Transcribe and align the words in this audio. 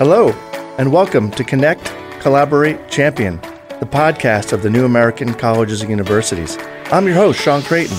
Hello, 0.00 0.30
and 0.78 0.90
welcome 0.90 1.30
to 1.32 1.44
Connect, 1.44 1.92
Collaborate, 2.20 2.88
Champion, 2.88 3.38
the 3.80 3.86
podcast 3.86 4.54
of 4.54 4.62
the 4.62 4.70
New 4.70 4.86
American 4.86 5.34
Colleges 5.34 5.82
and 5.82 5.90
Universities. 5.90 6.56
I'm 6.86 7.04
your 7.04 7.16
host, 7.16 7.38
Sean 7.38 7.60
Creighton. 7.60 7.98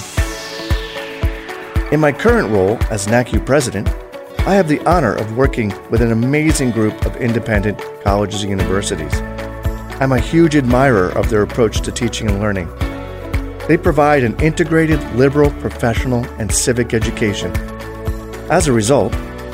In 1.92 2.00
my 2.00 2.12
current 2.12 2.50
role 2.50 2.80
as 2.90 3.06
NACU 3.06 3.46
president, 3.46 3.88
I 4.48 4.56
have 4.56 4.68
the 4.68 4.84
honor 4.90 5.14
of 5.14 5.38
working 5.38 5.72
with 5.92 6.02
an 6.02 6.12
amazing 6.12 6.72
group 6.72 7.06
of 7.06 7.18
independent 7.18 7.80
colleges 8.04 8.42
and 8.42 8.50
universities. 8.50 9.14
I'm 10.02 10.12
a 10.12 10.20
huge 10.20 10.56
admirer 10.56 11.10
of 11.10 11.30
their 11.30 11.44
approach 11.44 11.82
to 11.82 11.92
teaching 11.92 12.28
and 12.32 12.40
learning. 12.40 12.68
They 13.68 13.78
provide 13.78 14.24
an 14.24 14.40
integrated 14.42 15.04
liberal, 15.14 15.52
professional, 15.62 16.26
and 16.40 16.52
civic 16.52 16.96
education. 16.96 17.56
As 18.50 18.68
a 18.68 18.74
result, 18.74 19.14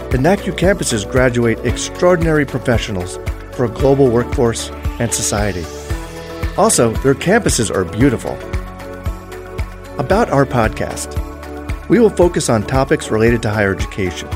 the 0.10 0.18
NACU 0.18 0.58
campuses 0.58 1.10
graduate 1.10 1.60
extraordinary 1.66 2.46
professionals 2.46 3.20
for 3.52 3.66
a 3.66 3.70
global 3.70 4.10
workforce 4.10 4.70
and 5.00 5.14
society. 5.14 5.66
Also, 6.57 6.93
their 7.04 7.14
campuses 7.14 7.70
are 7.70 7.83
beautiful. 7.83 8.32
About 10.00 10.30
our 10.30 10.46
podcast, 10.46 11.20
we 11.89 12.00
will 12.00 12.10
focus 12.10 12.50
on 12.50 12.64
topics 12.64 13.11
related 13.11 13.42
to 13.42 13.50
higher 13.50 13.75
education. 13.75 14.30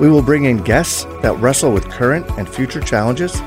We 0.00 0.08
will 0.08 0.22
bring 0.22 0.44
in 0.44 0.64
guests 0.64 1.04
that 1.22 1.36
wrestle 1.38 1.72
with 1.72 1.90
current 1.90 2.26
and 2.38 2.48
future 2.48 2.80
challenges. 2.80 3.38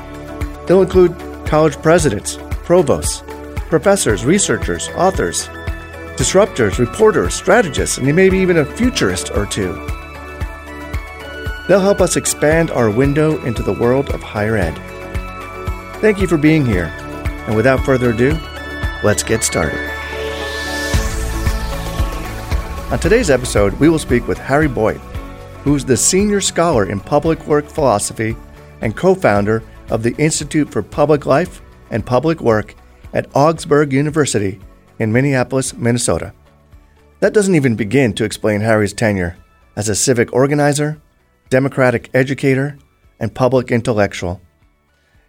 They'll 0.66 0.82
include 0.82 1.16
college 1.46 1.76
presidents, 1.82 2.38
provosts, 2.64 3.24
professors, 3.68 4.24
researchers, 4.24 4.88
authors, 4.90 5.48
disruptors, 6.16 6.78
reporters, 6.78 7.34
strategists, 7.34 7.98
and 7.98 8.14
maybe 8.14 8.38
even 8.38 8.58
a 8.58 8.64
futurist 8.64 9.32
or 9.32 9.44
two. 9.46 9.74
They'll 11.72 11.80
help 11.80 12.02
us 12.02 12.16
expand 12.16 12.70
our 12.70 12.90
window 12.90 13.42
into 13.46 13.62
the 13.62 13.72
world 13.72 14.10
of 14.10 14.22
higher 14.22 14.58
ed. 14.58 14.74
Thank 16.02 16.20
you 16.20 16.26
for 16.26 16.36
being 16.36 16.66
here. 16.66 16.92
And 17.46 17.56
without 17.56 17.82
further 17.82 18.10
ado, 18.10 18.38
let's 19.02 19.22
get 19.22 19.42
started. 19.42 19.80
On 22.92 22.98
today's 22.98 23.30
episode, 23.30 23.72
we 23.80 23.88
will 23.88 23.98
speak 23.98 24.28
with 24.28 24.36
Harry 24.36 24.68
Boyte, 24.68 25.00
who's 25.64 25.82
the 25.82 25.96
senior 25.96 26.42
scholar 26.42 26.84
in 26.84 27.00
public 27.00 27.42
work 27.46 27.64
philosophy 27.64 28.36
and 28.82 28.94
co 28.94 29.14
founder 29.14 29.62
of 29.88 30.02
the 30.02 30.14
Institute 30.16 30.68
for 30.68 30.82
Public 30.82 31.24
Life 31.24 31.62
and 31.88 32.04
Public 32.04 32.42
Work 32.42 32.74
at 33.14 33.34
Augsburg 33.34 33.94
University 33.94 34.60
in 34.98 35.10
Minneapolis, 35.10 35.72
Minnesota. 35.72 36.34
That 37.20 37.32
doesn't 37.32 37.54
even 37.54 37.76
begin 37.76 38.12
to 38.16 38.24
explain 38.24 38.60
Harry's 38.60 38.92
tenure 38.92 39.38
as 39.74 39.88
a 39.88 39.94
civic 39.94 40.34
organizer, 40.34 41.00
democratic 41.52 42.08
educator, 42.14 42.78
and 43.20 43.34
public 43.34 43.70
intellectual. 43.70 44.40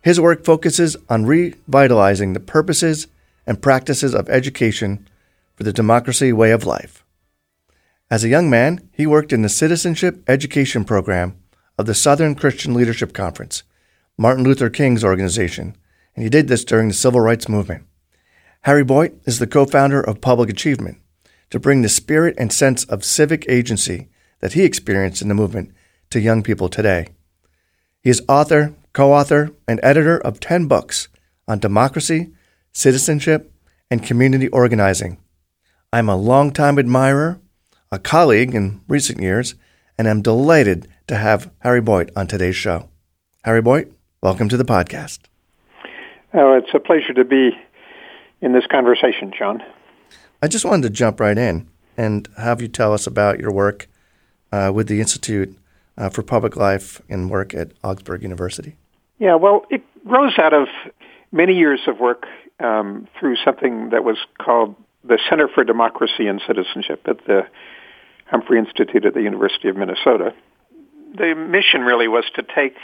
His 0.01 0.21
work 0.21 0.45
focuses 0.45 0.95
on 1.09 1.25
revitalizing 1.25 2.31
the 2.31 2.39
purposes 2.39 3.07
and 3.45 3.61
practices 3.61 4.15
of 4.15 4.29
education 4.29 5.05
for 5.53 5.63
the 5.63 5.73
democracy 5.73 6.31
way 6.31 6.51
of 6.51 6.65
life. 6.65 7.03
As 8.09 8.23
a 8.23 8.29
young 8.29 8.49
man, 8.49 8.89
he 8.93 9.05
worked 9.05 9.33
in 9.33 9.41
the 9.41 9.49
Citizenship 9.49 10.23
Education 10.25 10.85
Program 10.85 11.35
of 11.77 11.87
the 11.87 11.93
Southern 11.93 12.35
Christian 12.35 12.73
Leadership 12.73 13.11
Conference, 13.11 13.63
Martin 14.17 14.45
Luther 14.45 14.69
King's 14.69 15.03
organization, 15.03 15.75
and 16.15 16.23
he 16.23 16.29
did 16.29 16.47
this 16.47 16.63
during 16.63 16.87
the 16.87 16.93
Civil 16.93 17.19
Rights 17.19 17.49
Movement. 17.49 17.83
Harry 18.61 18.85
Boyte 18.85 19.19
is 19.25 19.39
the 19.39 19.47
co 19.47 19.65
founder 19.65 19.99
of 19.99 20.21
Public 20.21 20.49
Achievement 20.49 20.99
to 21.49 21.59
bring 21.59 21.81
the 21.81 21.89
spirit 21.89 22.33
and 22.37 22.53
sense 22.53 22.85
of 22.85 23.03
civic 23.03 23.45
agency 23.49 24.07
that 24.39 24.53
he 24.53 24.63
experienced 24.63 25.21
in 25.21 25.27
the 25.27 25.35
movement 25.35 25.73
to 26.13 26.21
young 26.21 26.43
people 26.43 26.69
today. 26.69 27.07
He 28.01 28.09
is 28.11 28.21
author, 28.29 28.75
co 28.93 29.11
author, 29.11 29.49
and 29.67 29.79
editor 29.81 30.19
of 30.19 30.39
10 30.39 30.67
books 30.67 31.07
on 31.47 31.57
democracy, 31.57 32.29
citizenship, 32.71 33.51
and 33.89 34.05
community 34.05 34.47
organizing. 34.49 35.17
I'm 35.91 36.09
a 36.09 36.15
longtime 36.15 36.77
admirer, 36.77 37.39
a 37.91 37.97
colleague 37.97 38.53
in 38.53 38.81
recent 38.87 39.21
years, 39.21 39.55
and 39.97 40.07
I'm 40.07 40.21
delighted 40.21 40.87
to 41.07 41.15
have 41.15 41.51
Harry 41.59 41.81
Boyte 41.81 42.11
on 42.15 42.27
today's 42.27 42.55
show. 42.55 42.89
Harry 43.43 43.63
Boyte, 43.63 43.91
welcome 44.21 44.49
to 44.49 44.57
the 44.57 44.63
podcast. 44.63 45.19
Oh, 46.35 46.53
it's 46.53 46.73
a 46.75 46.79
pleasure 46.79 47.13
to 47.13 47.25
be 47.25 47.51
in 48.39 48.53
this 48.53 48.67
conversation, 48.67 49.33
John. 49.35 49.63
I 50.43 50.47
just 50.47 50.63
wanted 50.63 50.83
to 50.83 50.89
jump 50.91 51.19
right 51.19 51.37
in 51.37 51.67
and 51.97 52.27
have 52.37 52.61
you 52.61 52.67
tell 52.67 52.93
us 52.93 53.07
about 53.07 53.39
your 53.39 53.51
work 53.51 53.87
uh, 54.51 54.71
with 54.73 54.87
the 54.87 54.99
Institute 54.99 55.57
uh, 55.97 56.09
for 56.09 56.23
Public 56.23 56.55
Life 56.55 57.01
and 57.09 57.29
work 57.29 57.53
at 57.53 57.71
Augsburg 57.83 58.23
University? 58.23 58.75
Yeah, 59.19 59.35
well, 59.35 59.65
it 59.69 59.83
rose 60.05 60.37
out 60.37 60.53
of 60.53 60.67
many 61.31 61.53
years 61.53 61.81
of 61.87 61.99
work 61.99 62.25
um, 62.59 63.07
through 63.19 63.35
something 63.43 63.89
that 63.89 64.03
was 64.03 64.17
called 64.41 64.75
the 65.03 65.19
Center 65.29 65.47
for 65.47 65.63
Democracy 65.63 66.27
and 66.27 66.41
Citizenship 66.47 67.01
at 67.07 67.25
the 67.25 67.41
Humphrey 68.25 68.59
Institute 68.59 69.05
at 69.05 69.13
the 69.13 69.21
University 69.21 69.69
of 69.69 69.75
Minnesota. 69.75 70.33
The 71.15 71.35
mission 71.35 71.81
really 71.81 72.07
was 72.07 72.25
to 72.35 72.43
take 72.43 72.75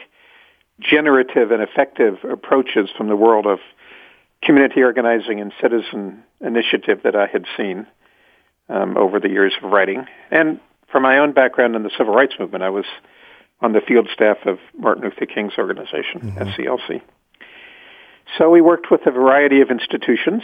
generative 0.79 1.51
and 1.51 1.61
effective 1.61 2.23
approaches 2.23 2.89
from 2.97 3.07
the 3.07 3.15
world 3.15 3.45
of 3.45 3.59
community 4.43 4.81
organizing 4.81 5.41
and 5.41 5.51
citizen 5.61 6.23
initiative 6.39 7.01
that 7.03 7.15
I 7.15 7.27
had 7.27 7.45
seen 7.57 7.87
um, 8.69 8.97
over 8.97 9.19
the 9.19 9.29
years 9.29 9.53
of 9.61 9.71
writing, 9.71 10.05
and 10.31 10.59
from 10.91 11.03
my 11.03 11.17
own 11.17 11.33
background 11.33 11.75
in 11.75 11.83
the 11.83 11.91
civil 11.97 12.13
rights 12.13 12.33
movement, 12.39 12.63
I 12.63 12.69
was 12.69 12.85
on 13.61 13.73
the 13.73 13.81
field 13.81 14.07
staff 14.13 14.37
of 14.45 14.59
Martin 14.77 15.03
Luther 15.03 15.25
King's 15.25 15.53
organization, 15.57 16.21
mm-hmm. 16.21 16.39
SCLC. 16.39 17.01
So 18.37 18.49
we 18.49 18.61
worked 18.61 18.91
with 18.91 19.01
a 19.05 19.11
variety 19.11 19.61
of 19.61 19.69
institutions. 19.71 20.43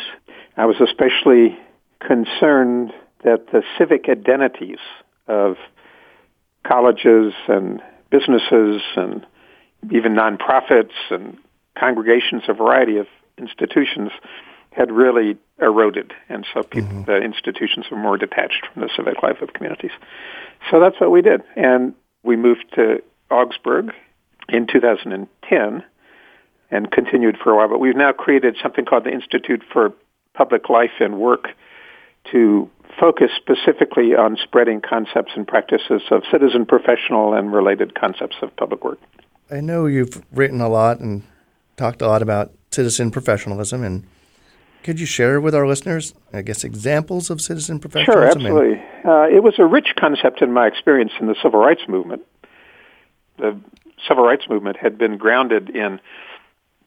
I 0.58 0.66
was 0.66 0.78
especially 0.82 1.58
concerned 2.06 2.92
that 3.24 3.48
the 3.52 3.64
civic 3.78 4.10
identities 4.10 4.80
of 5.28 5.56
colleges 6.64 7.34
and 7.48 7.82
businesses 8.10 8.82
and 8.96 9.26
even 9.92 10.14
nonprofits 10.14 10.94
and 11.10 11.38
congregations, 11.78 12.44
a 12.48 12.54
variety 12.54 12.98
of 12.98 13.08
institutions, 13.38 14.12
had 14.76 14.92
really 14.92 15.38
eroded, 15.62 16.14
and 16.28 16.46
so 16.54 16.62
people, 16.64 16.90
mm-hmm. 16.90 17.04
the 17.04 17.18
institutions 17.18 17.86
were 17.90 17.98
more 17.98 18.18
detached 18.18 18.68
from 18.74 18.82
the 18.82 18.90
civic 18.96 19.24
life 19.24 19.42
of 19.42 19.54
communities. 19.54 19.92
So 20.70 20.80
that's 20.80 21.00
what 21.00 21.12
we 21.12 21.22
did, 21.22 21.44
and 21.56 21.94
we 22.24 22.36
moved 22.36 22.66
to 22.76 23.02
Augsburg 23.32 23.94
in 24.50 24.68
2010 24.68 25.84
and 26.72 26.92
continued 26.92 27.38
for 27.42 27.52
a 27.52 27.56
while. 27.56 27.70
But 27.70 27.80
we've 27.80 27.96
now 27.96 28.12
created 28.12 28.58
something 28.62 28.86
called 28.86 29.06
the 29.06 29.12
Institute 29.12 29.64
for 29.72 29.94
Public 30.34 30.70
Life 30.70 31.00
and 31.00 31.20
Work 31.20 31.48
to 32.32 32.70
focus 33.00 33.32
specifically 33.36 34.16
on 34.16 34.38
spreading 34.44 34.82
concepts 34.82 35.34
and 35.36 35.48
practices 35.48 36.02
of 36.12 36.24
citizen, 36.32 36.66
professional, 36.66 37.34
and 37.34 37.54
related 37.54 37.96
concepts 37.96 38.36
of 38.42 38.56
public 38.58 38.84
work. 38.84 39.00
I 39.50 39.62
know 39.62 39.86
you've 39.86 40.24
written 40.34 40.60
a 40.60 40.70
lot 40.70 41.00
and 41.00 41.24
talked 41.78 42.02
a 42.02 42.08
lot 42.08 42.22
about 42.22 42.52
citizen 42.72 43.12
professionalism 43.12 43.84
and 43.84 44.06
could 44.86 45.00
you 45.00 45.08
share 45.08 45.42
with 45.42 45.56
our 45.56 45.66
listeners, 45.66 46.14
I 46.32 46.44
guess, 46.44 46.64
examples 46.64 47.32
of 47.32 47.42
citizen 47.42 47.80
professionalism? 47.80 48.42
Sure, 48.42 48.56
absolutely. 48.62 48.84
Uh, 49.04 49.36
it 49.36 49.42
was 49.42 49.56
a 49.58 49.66
rich 49.66 49.96
concept 50.00 50.44
in 50.44 50.54
my 50.54 50.68
experience 50.68 51.12
in 51.20 51.26
the 51.26 51.36
civil 51.42 51.60
rights 51.60 51.82
movement. 51.88 52.22
The 53.40 53.60
civil 54.08 54.24
rights 54.24 54.44
movement 54.48 54.78
had 54.78 55.00
been 55.00 55.18
grounded 55.18 55.72
in 55.72 56.00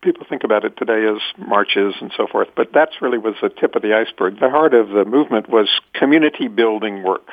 people 0.01 0.25
think 0.29 0.45
about 0.45 0.65
it 0.65 0.77
today 0.77 1.07
as 1.09 1.21
marches 1.45 1.93
and 2.01 2.13
so 2.17 2.29
forth, 2.29 2.47
but 2.55 2.69
that's 2.73 3.03
really 3.03 3.19
was 3.19 3.35
the 3.43 3.49
tip 3.49 3.75
of 3.75 3.83
the 3.83 3.95
iceberg. 3.95 4.39
The 4.39 4.49
heart 4.49 4.75
of 4.75 4.91
the 4.91 5.05
movement 5.05 5.49
was 5.49 5.69
community 5.93 6.47
building 6.47 7.03
work, 7.03 7.27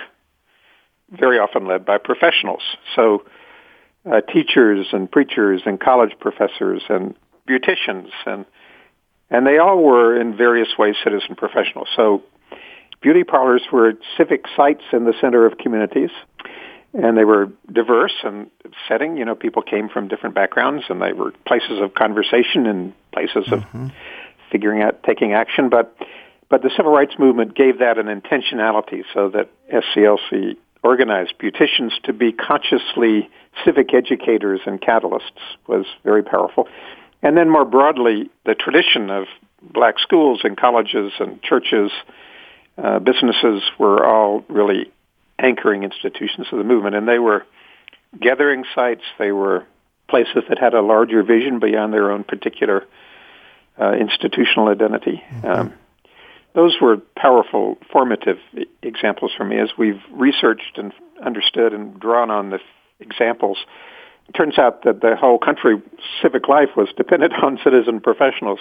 very 1.12 1.38
often 1.38 1.68
led 1.68 1.86
by 1.86 2.00
professionals. 2.00 2.64
So 2.96 3.24
uh, 4.12 4.22
teachers 4.22 4.88
and 4.94 5.12
preachers 5.12 5.62
and 5.68 5.80
college 5.80 6.14
professors 6.20 6.82
and 6.90 7.14
beauticians 7.48 8.10
and 8.26 8.46
and 9.30 9.46
they 9.46 9.58
all 9.58 9.82
were 9.82 10.20
in 10.20 10.36
various 10.36 10.70
ways 10.78 10.96
citizen 11.04 11.36
professionals. 11.36 11.88
So 11.96 12.24
beauty 13.02 13.24
parlors 13.24 13.64
were 13.72 13.94
civic 14.18 14.46
sites 14.56 14.84
in 14.92 15.06
the 15.06 15.14
center 15.20 15.46
of 15.46 15.58
communities, 15.58 16.12
and 16.94 17.18
they 17.18 17.26
were 17.26 17.50
diverse 17.72 18.16
and 18.24 18.50
setting. 18.88 19.18
You 19.18 19.26
know, 19.26 19.36
people 19.36 19.62
came 19.62 19.90
from 19.90 20.08
different 20.08 20.36
backgrounds, 20.36 20.86
and 20.90 21.02
they 21.02 21.14
were 21.14 21.32
places 21.46 21.82
of 21.82 21.94
conversation 21.94 22.66
and 22.66 22.94
places 23.12 23.46
mm-hmm. 23.48 23.86
of 23.86 23.92
figuring 24.52 24.82
out, 24.82 25.04
taking 25.04 25.34
action. 25.34 25.70
But 25.70 25.96
but 26.50 26.62
the 26.62 26.70
civil 26.78 26.92
rights 26.92 27.16
movement 27.18 27.56
gave 27.56 27.80
that 27.80 27.98
an 27.98 28.06
intentionality, 28.08 29.04
so 29.14 29.30
that 29.30 29.50
SCLC 29.74 30.58
organized 30.84 31.34
beauticians 31.40 32.00
to 32.04 32.14
be 32.14 32.32
consciously 32.32 33.28
civic 33.64 33.94
educators 33.94 34.62
and 34.66 34.80
catalysts 34.80 35.42
was 35.68 35.86
very 36.04 36.22
powerful. 36.22 36.68
And 37.22 37.38
then 37.38 37.50
more 37.50 37.66
broadly, 37.66 38.30
the 38.46 38.56
tradition 38.56 39.10
of 39.10 39.26
black 39.62 40.00
schools 40.00 40.42
and 40.44 40.56
colleges 40.56 41.12
and 41.20 41.42
churches, 41.42 41.92
uh, 42.78 43.00
businesses 43.00 43.64
were 43.80 44.06
all 44.06 44.44
really 44.48 44.92
anchoring 45.40 45.84
institutions 45.84 46.48
of 46.52 46.58
the 46.58 46.64
movement. 46.64 46.96
And 46.96 47.08
they 47.08 47.20
were 47.20 47.46
gathering 48.20 48.64
sites, 48.74 49.04
they 49.18 49.32
were 49.32 49.66
places 50.08 50.44
that 50.50 50.60
had 50.60 50.74
a 50.74 50.82
larger 50.82 51.24
vision 51.24 51.60
beyond 51.60 51.94
their 51.94 52.12
own 52.12 52.24
particular 52.24 52.86
uh, 53.80 53.94
institutional 53.94 54.70
identity. 54.70 55.24
Mm-hmm. 55.30 55.48
Um, 55.48 55.74
those 56.54 56.78
were 56.80 56.98
powerful, 57.18 57.78
formative 57.92 58.38
examples 58.82 59.32
for 59.36 59.44
me 59.44 59.60
as 59.60 59.70
we've 59.78 60.02
researched 60.12 60.78
and 60.78 60.94
understood 61.24 61.74
and 61.74 62.00
drawn 62.00 62.32
on 62.32 62.50
the 62.50 62.60
examples. 63.00 63.58
It 64.30 64.34
turns 64.34 64.58
out 64.58 64.84
that 64.84 65.02
the 65.02 65.16
whole 65.16 65.38
country 65.38 65.82
civic 66.22 66.48
life 66.48 66.70
was 66.76 66.90
dependent 66.98 67.34
on 67.44 67.60
citizen 67.64 68.00
professionals. 68.00 68.60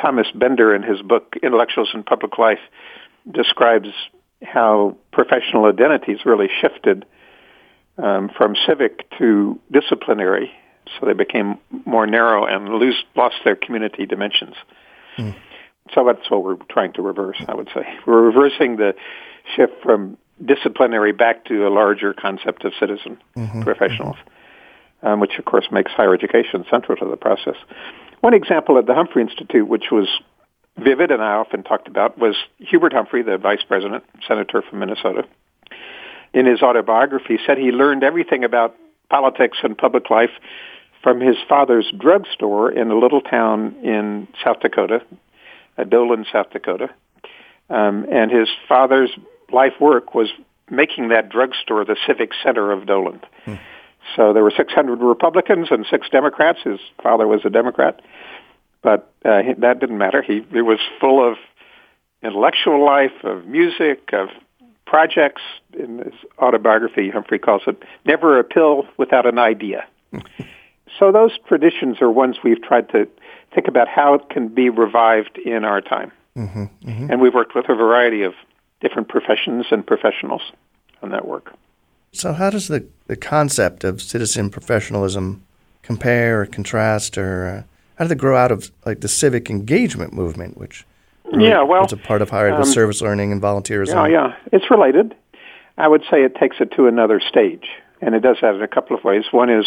Thomas 0.00 0.26
Bender, 0.34 0.74
in 0.74 0.82
his 0.82 1.00
book 1.00 1.36
Intellectuals 1.42 1.90
in 1.94 2.02
Public 2.02 2.38
Life, 2.38 2.60
describes 3.30 3.88
how 4.42 4.96
professional 5.12 5.64
identities 5.64 6.18
really 6.26 6.48
shifted 6.60 7.06
um, 7.98 8.30
from 8.36 8.54
civic 8.66 9.08
to 9.18 9.58
disciplinary, 9.72 10.50
so 10.98 11.06
they 11.06 11.14
became 11.14 11.58
more 11.86 12.06
narrow 12.06 12.44
and 12.44 12.68
lose, 12.68 13.02
lost 13.16 13.36
their 13.44 13.56
community 13.56 14.04
dimensions. 14.04 14.54
Mm. 15.16 15.34
So 15.94 16.04
that's 16.04 16.30
what 16.30 16.42
we're 16.42 16.56
trying 16.68 16.92
to 16.94 17.02
reverse, 17.02 17.42
I 17.48 17.54
would 17.54 17.68
say. 17.74 17.86
We're 18.06 18.22
reversing 18.22 18.76
the 18.76 18.94
shift 19.54 19.72
from 19.82 20.18
disciplinary 20.44 21.12
back 21.12 21.44
to 21.46 21.66
a 21.66 21.70
larger 21.70 22.12
concept 22.12 22.64
of 22.64 22.72
citizen 22.78 23.18
mm-hmm, 23.36 23.62
professionals, 23.62 24.16
mm-hmm. 24.16 24.30
Um, 25.02 25.20
which 25.20 25.38
of 25.38 25.44
course 25.44 25.66
makes 25.70 25.92
higher 25.92 26.14
education 26.14 26.64
central 26.70 26.96
to 26.96 27.04
the 27.04 27.18
process. 27.18 27.54
One 28.20 28.32
example 28.32 28.78
at 28.78 28.86
the 28.86 28.94
Humphrey 28.94 29.22
Institute, 29.22 29.68
which 29.68 29.90
was 29.92 30.08
vivid 30.78 31.10
and 31.10 31.22
I 31.22 31.34
often 31.34 31.62
talked 31.62 31.86
about, 31.86 32.18
was 32.18 32.34
Hubert 32.58 32.94
Humphrey, 32.94 33.22
the 33.22 33.36
vice 33.36 33.62
president, 33.62 34.04
senator 34.26 34.62
from 34.62 34.78
Minnesota. 34.78 35.24
In 36.32 36.46
his 36.46 36.62
autobiography, 36.62 37.38
said 37.46 37.58
he 37.58 37.72
learned 37.72 38.04
everything 38.04 38.42
about 38.42 38.74
politics 39.10 39.58
and 39.62 39.76
public 39.76 40.08
life 40.10 40.32
from 41.02 41.20
his 41.20 41.36
father's 41.46 41.92
drugstore 41.96 42.72
in 42.72 42.90
a 42.90 42.98
little 42.98 43.20
town 43.20 43.76
in 43.84 44.26
South 44.42 44.60
Dakota 44.60 45.02
Doland, 45.84 46.26
South 46.32 46.50
Dakota. 46.50 46.88
Um, 47.68 48.06
and 48.10 48.30
his 48.30 48.48
father's 48.68 49.10
life 49.52 49.74
work 49.80 50.14
was 50.14 50.30
making 50.70 51.08
that 51.08 51.28
drugstore 51.28 51.84
the 51.84 51.96
civic 52.06 52.30
center 52.42 52.72
of 52.72 52.86
Doland. 52.86 53.24
Hmm. 53.44 53.54
So 54.14 54.32
there 54.32 54.42
were 54.42 54.52
600 54.56 55.00
Republicans 55.00 55.68
and 55.70 55.86
six 55.90 56.08
Democrats. 56.08 56.60
His 56.62 56.78
father 57.02 57.26
was 57.26 57.40
a 57.44 57.50
Democrat, 57.50 58.00
but 58.82 59.12
uh, 59.24 59.42
that 59.58 59.80
didn't 59.80 59.98
matter. 59.98 60.22
He 60.22 60.44
it 60.52 60.62
was 60.62 60.78
full 61.00 61.26
of 61.26 61.36
intellectual 62.22 62.84
life, 62.84 63.24
of 63.24 63.46
music, 63.46 64.10
of 64.12 64.28
projects. 64.86 65.42
In 65.78 65.98
his 65.98 66.14
autobiography, 66.38 67.10
Humphrey 67.10 67.38
calls 67.38 67.62
it 67.66 67.82
"Never 68.04 68.38
a 68.38 68.44
pill 68.44 68.86
without 68.96 69.26
an 69.26 69.38
idea." 69.38 69.86
so 70.98 71.12
those 71.12 71.32
traditions 71.46 72.00
are 72.00 72.10
ones 72.10 72.36
we've 72.44 72.62
tried 72.62 72.88
to 72.90 73.08
think 73.54 73.68
about 73.68 73.88
how 73.88 74.14
it 74.14 74.28
can 74.30 74.48
be 74.48 74.70
revived 74.70 75.38
in 75.38 75.64
our 75.64 75.80
time. 75.80 76.12
Mm-hmm, 76.36 76.64
mm-hmm. 76.88 77.10
And 77.10 77.20
we've 77.20 77.34
worked 77.34 77.54
with 77.54 77.68
a 77.68 77.74
variety 77.74 78.22
of 78.22 78.34
different 78.80 79.08
professions 79.08 79.66
and 79.70 79.86
professionals 79.86 80.42
on 81.02 81.10
that 81.10 81.26
work. 81.26 81.52
So, 82.16 82.32
how 82.32 82.48
does 82.48 82.68
the, 82.68 82.86
the 83.08 83.16
concept 83.16 83.84
of 83.84 84.00
citizen 84.00 84.48
professionalism 84.48 85.42
compare 85.82 86.40
or 86.40 86.46
contrast, 86.46 87.18
or 87.18 87.46
uh, 87.46 87.62
how 87.96 88.06
did 88.06 88.12
it 88.12 88.18
grow 88.18 88.36
out 88.36 88.50
of 88.50 88.72
like 88.86 89.00
the 89.00 89.08
civic 89.08 89.50
engagement 89.50 90.14
movement, 90.14 90.56
which 90.56 90.86
really 91.24 91.48
yeah, 91.48 91.62
well, 91.62 91.82
was 91.82 91.92
a 91.92 91.96
part 91.98 92.22
of 92.22 92.30
higher 92.30 92.52
um, 92.52 92.64
service 92.64 93.02
learning 93.02 93.32
and 93.32 93.42
volunteerism? 93.42 94.10
Yeah, 94.10 94.28
yeah, 94.28 94.36
it's 94.50 94.70
related. 94.70 95.14
I 95.76 95.88
would 95.88 96.02
say 96.10 96.24
it 96.24 96.34
takes 96.36 96.56
it 96.58 96.72
to 96.76 96.86
another 96.86 97.20
stage, 97.20 97.66
and 98.00 98.14
it 98.14 98.20
does 98.20 98.38
that 98.40 98.54
in 98.54 98.62
a 98.62 98.68
couple 98.68 98.96
of 98.96 99.04
ways. 99.04 99.24
One 99.30 99.50
is, 99.50 99.66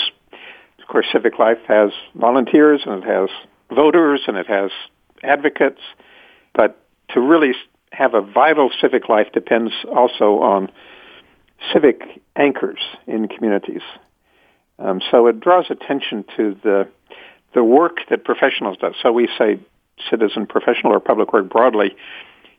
of 0.81 0.87
course, 0.87 1.05
civic 1.11 1.37
life 1.37 1.59
has 1.67 1.91
volunteers 2.15 2.81
and 2.83 3.03
it 3.03 3.07
has 3.07 3.29
voters 3.69 4.21
and 4.25 4.37
it 4.37 4.47
has 4.47 4.71
advocates, 5.23 5.81
but 6.55 6.83
to 7.09 7.21
really 7.21 7.53
have 7.91 8.15
a 8.15 8.21
vital 8.21 8.71
civic 8.81 9.07
life 9.07 9.27
depends 9.33 9.71
also 9.87 10.39
on 10.39 10.71
civic 11.73 12.01
anchors 12.35 12.79
in 13.07 13.27
communities. 13.27 13.81
Um, 14.77 15.01
so 15.11 15.27
it 15.27 15.39
draws 15.39 15.65
attention 15.69 16.25
to 16.37 16.57
the 16.63 16.87
the 17.53 17.63
work 17.63 17.97
that 18.09 18.23
professionals 18.23 18.77
do. 18.79 18.91
So 19.01 19.11
we 19.11 19.27
say 19.37 19.59
citizen 20.09 20.45
professional 20.45 20.93
or 20.93 20.99
public 20.99 21.33
work 21.33 21.49
broadly 21.49 21.95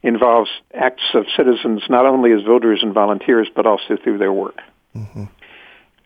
involves 0.02 0.50
acts 0.74 1.14
of 1.14 1.26
citizens 1.36 1.82
not 1.88 2.06
only 2.06 2.32
as 2.32 2.42
voters 2.42 2.80
and 2.82 2.92
volunteers 2.92 3.48
but 3.54 3.66
also 3.66 3.96
through 4.02 4.18
their 4.18 4.32
work. 4.32 4.58
Mm-hmm. 4.96 5.24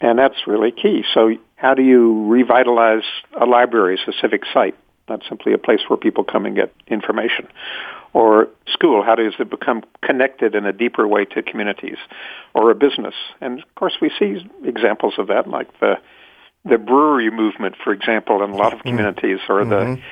And 0.01 0.19
that's 0.19 0.47
really 0.47 0.71
key. 0.71 1.03
So 1.15 1.31
how 1.57 1.73
do 1.73 1.83
you 1.83 2.27
revitalize 2.27 3.05
a 3.41 3.47
library 3.47 3.99
as 4.01 4.15
a 4.15 4.17
civic 4.21 4.43
site? 4.53 4.77
not 5.09 5.23
simply 5.29 5.53
a 5.53 5.59
place 5.59 5.81
where 5.89 5.97
people 5.97 6.25
come 6.25 6.47
and 6.47 6.57
get 6.57 6.73
information. 6.87 7.47
Or 8.15 8.49
school, 8.73 9.03
how 9.03 9.17
does 9.17 9.35
it 9.39 9.51
become 9.51 9.83
connected 10.03 10.55
in 10.55 10.65
a 10.65 10.73
deeper 10.73 11.07
way 11.07 11.25
to 11.27 11.43
communities? 11.43 11.99
Or 12.55 12.71
a 12.71 12.75
business. 12.75 13.15
And 13.41 13.59
of 13.59 13.75
course 13.75 13.95
we 14.01 14.11
see 14.19 14.49
examples 14.65 15.15
of 15.19 15.27
that, 15.27 15.49
like 15.49 15.69
the 15.81 15.97
the 16.65 16.79
brewery 16.79 17.31
movement, 17.31 17.75
for 17.83 17.93
example, 17.93 18.43
in 18.43 18.51
a 18.51 18.57
lot 18.57 18.73
of 18.73 18.79
mm-hmm. 18.79 18.89
communities, 18.89 19.41
or 19.49 19.61
mm-hmm. 19.61 19.95
the 19.95 20.03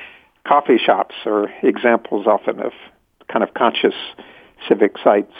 coffee 0.47 0.77
shops 0.77 1.15
are 1.25 1.49
examples 1.63 2.27
often 2.27 2.59
of 2.59 2.73
kind 3.27 3.43
of 3.43 3.53
conscious 3.53 3.95
civic 4.67 4.97
sites. 5.03 5.33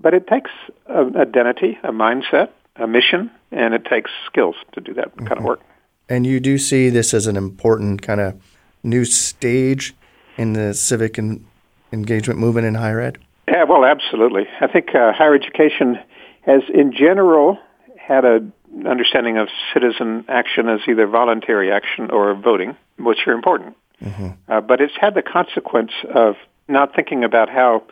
But 0.00 0.14
it 0.14 0.26
takes 0.26 0.50
an 0.86 1.16
identity, 1.16 1.78
a 1.82 1.92
mindset, 1.92 2.48
a 2.76 2.86
mission, 2.86 3.30
and 3.52 3.74
it 3.74 3.84
takes 3.84 4.10
skills 4.26 4.56
to 4.72 4.80
do 4.80 4.94
that 4.94 5.14
mm-hmm. 5.14 5.26
kind 5.26 5.38
of 5.38 5.44
work. 5.44 5.60
And 6.08 6.26
you 6.26 6.40
do 6.40 6.56
see 6.58 6.88
this 6.88 7.12
as 7.12 7.26
an 7.26 7.36
important 7.36 8.02
kind 8.02 8.20
of 8.20 8.40
new 8.82 9.04
stage 9.04 9.94
in 10.40 10.54
the 10.54 10.72
civic 10.72 11.18
and 11.18 11.44
engagement 11.92 12.40
movement 12.40 12.66
in 12.66 12.74
higher 12.74 12.98
ed? 12.98 13.18
Yeah, 13.46 13.64
well, 13.64 13.84
absolutely. 13.84 14.46
I 14.60 14.68
think 14.68 14.94
uh, 14.94 15.12
higher 15.12 15.34
education 15.34 15.98
has, 16.42 16.62
in 16.72 16.92
general, 16.92 17.58
had 17.98 18.24
an 18.24 18.52
understanding 18.86 19.36
of 19.36 19.48
citizen 19.74 20.24
action 20.28 20.68
as 20.68 20.80
either 20.88 21.06
voluntary 21.06 21.70
action 21.70 22.10
or 22.10 22.34
voting, 22.34 22.74
which 22.98 23.18
are 23.26 23.34
important. 23.34 23.76
Mm-hmm. 24.02 24.28
Uh, 24.48 24.60
but 24.62 24.80
it's 24.80 24.94
had 24.98 25.14
the 25.14 25.22
consequence 25.22 25.92
of 26.14 26.36
not 26.68 26.94
thinking 26.94 27.22
about 27.22 27.50
how 27.50 27.82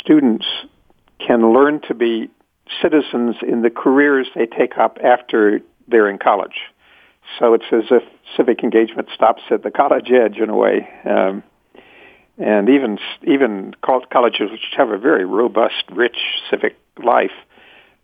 students 0.00 0.46
can 1.18 1.52
learn 1.52 1.80
to 1.88 1.94
be 1.94 2.30
citizens 2.80 3.36
in 3.42 3.62
the 3.62 3.70
careers 3.70 4.28
they 4.36 4.46
take 4.46 4.78
up 4.78 4.98
after 5.02 5.60
they're 5.88 6.08
in 6.08 6.18
college. 6.18 6.58
So 7.38 7.54
it's 7.54 7.64
as 7.72 7.84
if 7.90 8.02
civic 8.36 8.62
engagement 8.62 9.08
stops 9.14 9.42
at 9.50 9.64
the 9.64 9.70
college 9.70 10.10
edge 10.12 10.36
in 10.36 10.48
a 10.48 10.56
way. 10.56 10.88
Um, 11.04 11.42
and 12.38 12.68
even 12.68 12.98
even 13.26 13.74
colleges 13.82 14.50
which 14.50 14.60
have 14.76 14.90
a 14.90 14.98
very 14.98 15.24
robust, 15.24 15.84
rich 15.90 16.18
civic 16.50 16.76
life, 17.02 17.32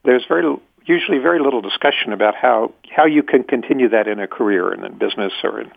there's 0.04 0.24
very 0.26 0.56
usually 0.84 1.18
very 1.18 1.38
little 1.38 1.60
discussion 1.60 2.12
about 2.12 2.34
how 2.34 2.72
how 2.90 3.04
you 3.04 3.22
can 3.22 3.44
continue 3.44 3.88
that 3.88 4.08
in 4.08 4.18
a 4.20 4.26
career 4.26 4.72
in, 4.72 4.84
in 4.84 4.98
business 4.98 5.32
or 5.44 5.60
in 5.60 5.70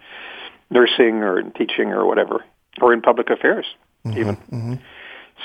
nursing 0.69 1.17
or 1.17 1.39
in 1.39 1.51
teaching 1.51 1.91
or 1.91 2.05
whatever 2.05 2.43
or 2.81 2.93
in 2.93 3.01
public 3.01 3.29
affairs 3.29 3.65
mm-hmm, 4.05 4.19
even. 4.19 4.35
Mm-hmm. 4.35 4.73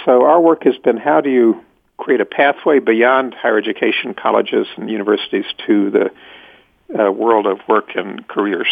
So 0.04 0.24
our 0.24 0.40
work 0.40 0.64
has 0.64 0.76
been 0.78 0.96
how 0.96 1.20
do 1.20 1.30
you 1.30 1.62
create 1.98 2.20
a 2.20 2.24
pathway 2.24 2.78
beyond 2.78 3.34
higher 3.34 3.58
education, 3.58 4.14
colleges 4.14 4.66
and 4.76 4.90
universities 4.90 5.44
to 5.66 5.90
the 5.90 6.10
uh, 6.98 7.10
world 7.10 7.46
of 7.46 7.58
work 7.68 7.90
and 7.94 8.26
careers. 8.26 8.68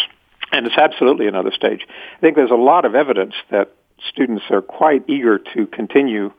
And 0.51 0.65
it's 0.65 0.77
absolutely 0.77 1.27
another 1.27 1.51
stage. 1.51 1.85
I 2.17 2.19
think 2.19 2.35
there's 2.35 2.51
a 2.51 2.55
lot 2.55 2.85
of 2.85 2.95
evidence 2.95 3.35
that 3.51 3.75
students 4.07 4.45
are 4.49 4.61
quite 4.61 5.03
eager 5.07 5.39
to 5.55 5.67
continue 5.67 6.31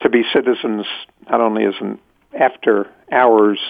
to 0.00 0.08
be 0.08 0.22
citizens, 0.32 0.86
not 1.30 1.40
only 1.40 1.64
as 1.64 1.74
an 1.80 1.98
after 2.38 2.90
hours 3.12 3.60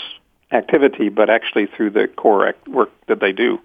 activity, 0.52 1.08
but 1.08 1.28
actually 1.28 1.66
through 1.66 1.90
the 1.90 2.08
core 2.08 2.54
work 2.66 2.90
that 3.06 3.20
they 3.20 3.32
do. 3.32 3.60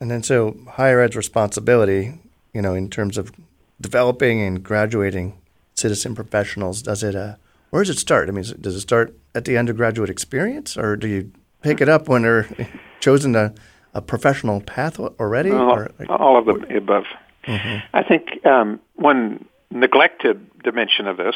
And 0.00 0.10
then, 0.10 0.22
so 0.22 0.56
higher 0.68 1.00
ed's 1.00 1.16
responsibility, 1.16 2.14
you 2.54 2.62
know, 2.62 2.74
in 2.74 2.88
terms 2.88 3.18
of 3.18 3.32
developing 3.80 4.40
and 4.40 4.62
graduating 4.62 5.38
citizen 5.74 6.14
professionals, 6.14 6.82
does 6.82 7.02
it, 7.02 7.14
uh, 7.14 7.36
where 7.70 7.82
does 7.82 7.96
it 7.96 7.98
start? 7.98 8.28
I 8.28 8.32
mean, 8.32 8.44
does 8.60 8.76
it 8.76 8.80
start 8.80 9.14
at 9.34 9.44
the 9.44 9.58
undergraduate 9.58 10.10
experience, 10.10 10.76
or 10.76 10.96
do 10.96 11.06
you 11.06 11.32
pick 11.62 11.80
it 11.80 11.88
up 11.88 12.08
when 12.08 12.22
they're 12.22 12.48
chosen 13.00 13.36
a, 13.36 13.54
a 13.92 14.00
professional 14.00 14.60
path 14.60 14.98
already? 14.98 15.50
All, 15.50 15.74
or, 15.74 15.90
like, 15.98 16.08
all 16.08 16.38
of 16.38 16.46
the 16.46 16.76
above. 16.76 17.04
Mm-hmm. 17.50 17.96
I 17.96 18.02
think 18.02 18.46
um, 18.46 18.80
one 18.96 19.46
neglected 19.70 20.46
dimension 20.62 21.06
of 21.06 21.16
this 21.16 21.34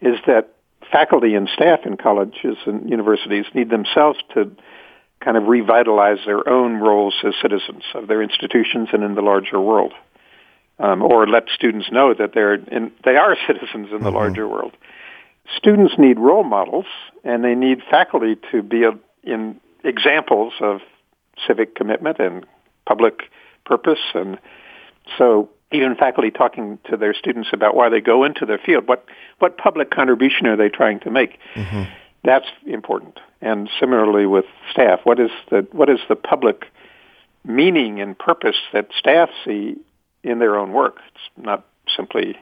is 0.00 0.16
that 0.26 0.54
faculty 0.90 1.34
and 1.34 1.48
staff 1.54 1.80
in 1.84 1.96
colleges 1.96 2.56
and 2.66 2.88
universities 2.88 3.44
need 3.54 3.70
themselves 3.70 4.18
to 4.34 4.50
kind 5.20 5.36
of 5.36 5.44
revitalize 5.44 6.18
their 6.24 6.48
own 6.48 6.76
roles 6.76 7.14
as 7.24 7.34
citizens 7.42 7.84
of 7.94 8.08
their 8.08 8.22
institutions 8.22 8.88
and 8.92 9.04
in 9.04 9.14
the 9.14 9.22
larger 9.22 9.60
world, 9.60 9.92
um, 10.78 11.02
or 11.02 11.26
let 11.26 11.44
students 11.54 11.88
know 11.92 12.14
that 12.14 12.32
they're 12.34 12.54
in, 12.54 12.90
they 13.04 13.16
are 13.16 13.36
citizens 13.46 13.88
in 13.92 13.98
the 13.98 14.06
mm-hmm. 14.06 14.16
larger 14.16 14.48
world. 14.48 14.72
Students 15.56 15.94
need 15.98 16.18
role 16.18 16.44
models, 16.44 16.86
and 17.24 17.44
they 17.44 17.54
need 17.54 17.82
faculty 17.90 18.36
to 18.52 18.62
be 18.62 18.84
a, 18.84 18.92
in 19.24 19.60
examples 19.84 20.52
of 20.60 20.80
civic 21.46 21.74
commitment 21.74 22.18
and 22.18 22.46
public 22.86 23.30
purpose. 23.66 23.98
And 24.14 24.38
so 25.18 25.48
even 25.72 25.94
faculty 25.94 26.30
talking 26.30 26.78
to 26.90 26.96
their 26.96 27.14
students 27.14 27.50
about 27.52 27.74
why 27.74 27.88
they 27.88 28.00
go 28.00 28.24
into 28.24 28.44
their 28.44 28.58
field, 28.58 28.88
what, 28.88 29.04
what 29.38 29.56
public 29.56 29.90
contribution 29.90 30.46
are 30.46 30.56
they 30.56 30.68
trying 30.68 31.00
to 31.00 31.10
make? 31.10 31.38
Mm-hmm. 31.54 31.84
That's 32.24 32.46
important. 32.66 33.18
And 33.40 33.70
similarly 33.78 34.26
with 34.26 34.44
staff, 34.70 35.00
what 35.04 35.18
is 35.20 35.30
the, 35.50 35.66
what 35.72 35.88
is 35.88 36.00
the 36.08 36.16
public 36.16 36.66
meaning 37.44 38.00
and 38.00 38.18
purpose 38.18 38.56
that 38.72 38.88
staff 38.98 39.30
see 39.44 39.76
in 40.22 40.38
their 40.38 40.56
own 40.58 40.72
work? 40.72 40.98
It's 41.14 41.44
not 41.44 41.64
simply 41.96 42.36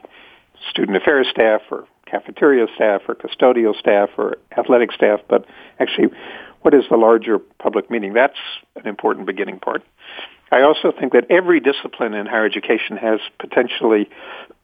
student 0.69 0.97
affairs 0.97 1.27
staff 1.29 1.61
or 1.71 1.87
cafeteria 2.05 2.67
staff 2.75 3.03
or 3.07 3.15
custodial 3.15 3.77
staff 3.77 4.09
or 4.17 4.37
athletic 4.57 4.91
staff, 4.91 5.21
but 5.29 5.45
actually 5.79 6.09
what 6.61 6.73
is 6.73 6.83
the 6.89 6.97
larger 6.97 7.39
public 7.39 7.89
meaning? 7.89 8.13
That's 8.13 8.37
an 8.75 8.87
important 8.87 9.25
beginning 9.25 9.59
part. 9.59 9.83
I 10.51 10.61
also 10.63 10.91
think 10.91 11.13
that 11.13 11.25
every 11.29 11.59
discipline 11.59 12.13
in 12.13 12.25
higher 12.25 12.45
education 12.45 12.97
has 12.97 13.19
potentially 13.39 14.09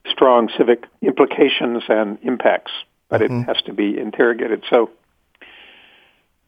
strong 0.07 0.49
civic 0.57 0.85
implications 1.01 1.83
and 1.89 2.17
impacts, 2.23 2.71
but 3.09 3.21
mm-hmm. 3.21 3.41
it 3.41 3.43
has 3.45 3.61
to 3.63 3.73
be 3.73 3.97
interrogated. 3.97 4.63
So 4.69 4.89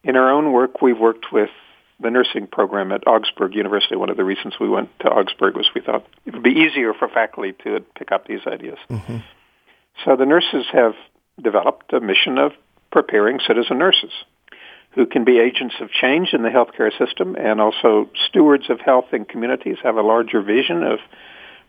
in 0.04 0.16
our 0.16 0.32
own 0.32 0.52
work, 0.52 0.82
we've 0.82 0.98
worked 0.98 1.28
with 1.32 1.50
the 2.00 2.10
nursing 2.10 2.48
program 2.48 2.92
at 2.92 3.08
Augsburg 3.08 3.56
University. 3.56 3.96
One 3.96 4.10
of 4.10 4.18
the 4.18 4.24
reasons 4.24 4.56
we 4.60 4.70
went 4.70 4.90
to 5.00 5.08
Augsburg 5.10 5.56
was 5.56 5.68
we 5.74 5.82
thought 5.82 6.06
it 6.26 6.34
would 6.34 6.44
be 6.44 6.52
easier 6.52 6.94
for 6.94 7.08
faculty 7.08 7.54
to 7.64 7.84
pick 7.98 8.12
up 8.12 8.28
these 8.28 8.42
ideas. 8.46 8.78
Mm-hmm. 8.90 9.18
So 10.06 10.16
the 10.16 10.26
nurses 10.26 10.66
have 10.72 10.94
developed 11.42 11.92
a 11.94 12.00
mission 12.00 12.38
of 12.38 12.52
preparing 12.92 13.40
citizen 13.46 13.80
nurses 13.80 14.12
who 14.92 15.06
can 15.06 15.24
be 15.24 15.40
agents 15.40 15.76
of 15.80 15.92
change 15.92 16.30
in 16.34 16.42
the 16.42 16.50
healthcare 16.50 16.92
system 16.98 17.36
and 17.36 17.62
also 17.62 18.10
stewards 18.28 18.70
of 18.70 18.80
health 18.80 19.06
in 19.14 19.26
communities, 19.26 19.78
have 19.84 19.96
a 19.96 20.02
larger 20.02 20.42
vision 20.42 20.84
of 20.84 21.00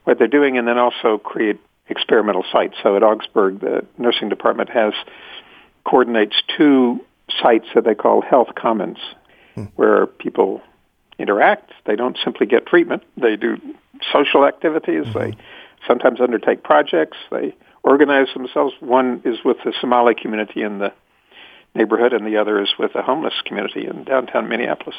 what 0.04 0.18
they're 0.18 0.28
doing, 0.28 0.56
and 0.56 0.66
then 0.66 0.78
also 0.78 1.18
create 1.18 1.58
experimental 1.88 2.44
sites. 2.50 2.75
So 2.82 2.96
at 2.96 3.02
Augsburg, 3.02 3.60
the 3.60 3.84
nursing 3.98 4.28
department 4.28 4.70
has 4.70 4.94
coordinates 5.84 6.37
two 6.56 7.04
sites 7.42 7.66
that 7.75 7.84
they 7.84 7.94
call 7.94 8.22
health 8.22 8.48
commons, 8.54 8.98
hmm. 9.54 9.64
where 9.76 10.06
people 10.06 10.62
interact. 11.18 11.72
They 11.84 11.96
don't 11.96 12.16
simply 12.22 12.46
get 12.46 12.66
treatment. 12.66 13.02
They 13.16 13.37
do 13.37 13.58
social 14.12 14.46
activities. 14.46 15.04
Mm-hmm. 15.06 15.18
They 15.18 15.37
sometimes 15.87 16.20
undertake 16.20 16.62
projects. 16.62 17.16
They 17.30 17.54
organize 17.82 18.28
themselves. 18.34 18.75
One 18.80 19.22
is 19.25 19.38
with 19.44 19.58
the 19.64 19.72
Somali 19.80 20.14
community 20.14 20.62
in 20.62 20.78
the 20.78 20.92
neighborhood, 21.78 22.12
and 22.12 22.26
the 22.26 22.37
other 22.37 22.61
is 22.61 22.68
with 22.78 22.94
a 22.94 23.02
homeless 23.02 23.35
community 23.44 23.87
in 23.87 24.04
downtown 24.04 24.49
Minneapolis. 24.49 24.97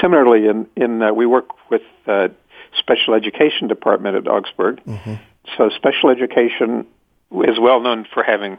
Similarly, 0.00 0.46
in, 0.46 0.66
in 0.76 1.02
uh, 1.02 1.12
we 1.12 1.26
work 1.26 1.48
with 1.70 1.82
uh, 2.06 2.28
special 2.76 3.14
education 3.14 3.68
department 3.68 4.16
at 4.16 4.28
Augsburg. 4.28 4.84
Mm-hmm. 4.84 5.14
So 5.56 5.70
special 5.70 6.10
education 6.10 6.86
is 7.32 7.58
well 7.58 7.80
known 7.80 8.06
for 8.12 8.22
having 8.22 8.58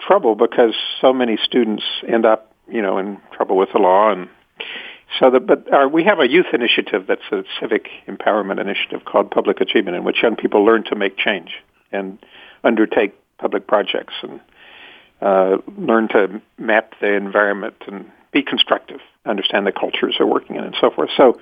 trouble 0.00 0.34
because 0.34 0.74
so 1.00 1.12
many 1.12 1.38
students 1.42 1.84
end 2.06 2.24
up, 2.24 2.52
you 2.68 2.82
know, 2.82 2.98
in 2.98 3.18
trouble 3.32 3.56
with 3.56 3.70
the 3.72 3.78
law 3.78 4.12
and 4.12 4.28
so 5.18 5.30
the, 5.30 5.40
but 5.40 5.72
our, 5.72 5.88
we 5.88 6.04
have 6.04 6.20
a 6.20 6.28
youth 6.28 6.46
initiative 6.52 7.06
that's 7.06 7.22
a 7.32 7.42
civic 7.60 7.88
empowerment 8.06 8.60
initiative 8.60 9.04
called 9.04 9.30
Public 9.30 9.60
Achievement, 9.60 9.96
in 9.96 10.04
which 10.04 10.22
young 10.22 10.36
people 10.36 10.64
learn 10.64 10.84
to 10.84 10.94
make 10.94 11.16
change 11.16 11.50
and 11.90 12.18
undertake 12.62 13.14
public 13.38 13.66
projects 13.66 14.14
and 14.22 14.40
uh, 15.20 15.58
learn 15.76 16.08
to 16.08 16.40
map 16.58 16.94
the 17.00 17.12
environment 17.14 17.74
and 17.86 18.10
be 18.32 18.42
constructive, 18.42 19.00
understand 19.24 19.66
the 19.66 19.72
cultures 19.72 20.16
they're 20.18 20.26
working 20.26 20.56
in, 20.56 20.64
and 20.64 20.76
so 20.80 20.90
forth. 20.90 21.10
So 21.16 21.40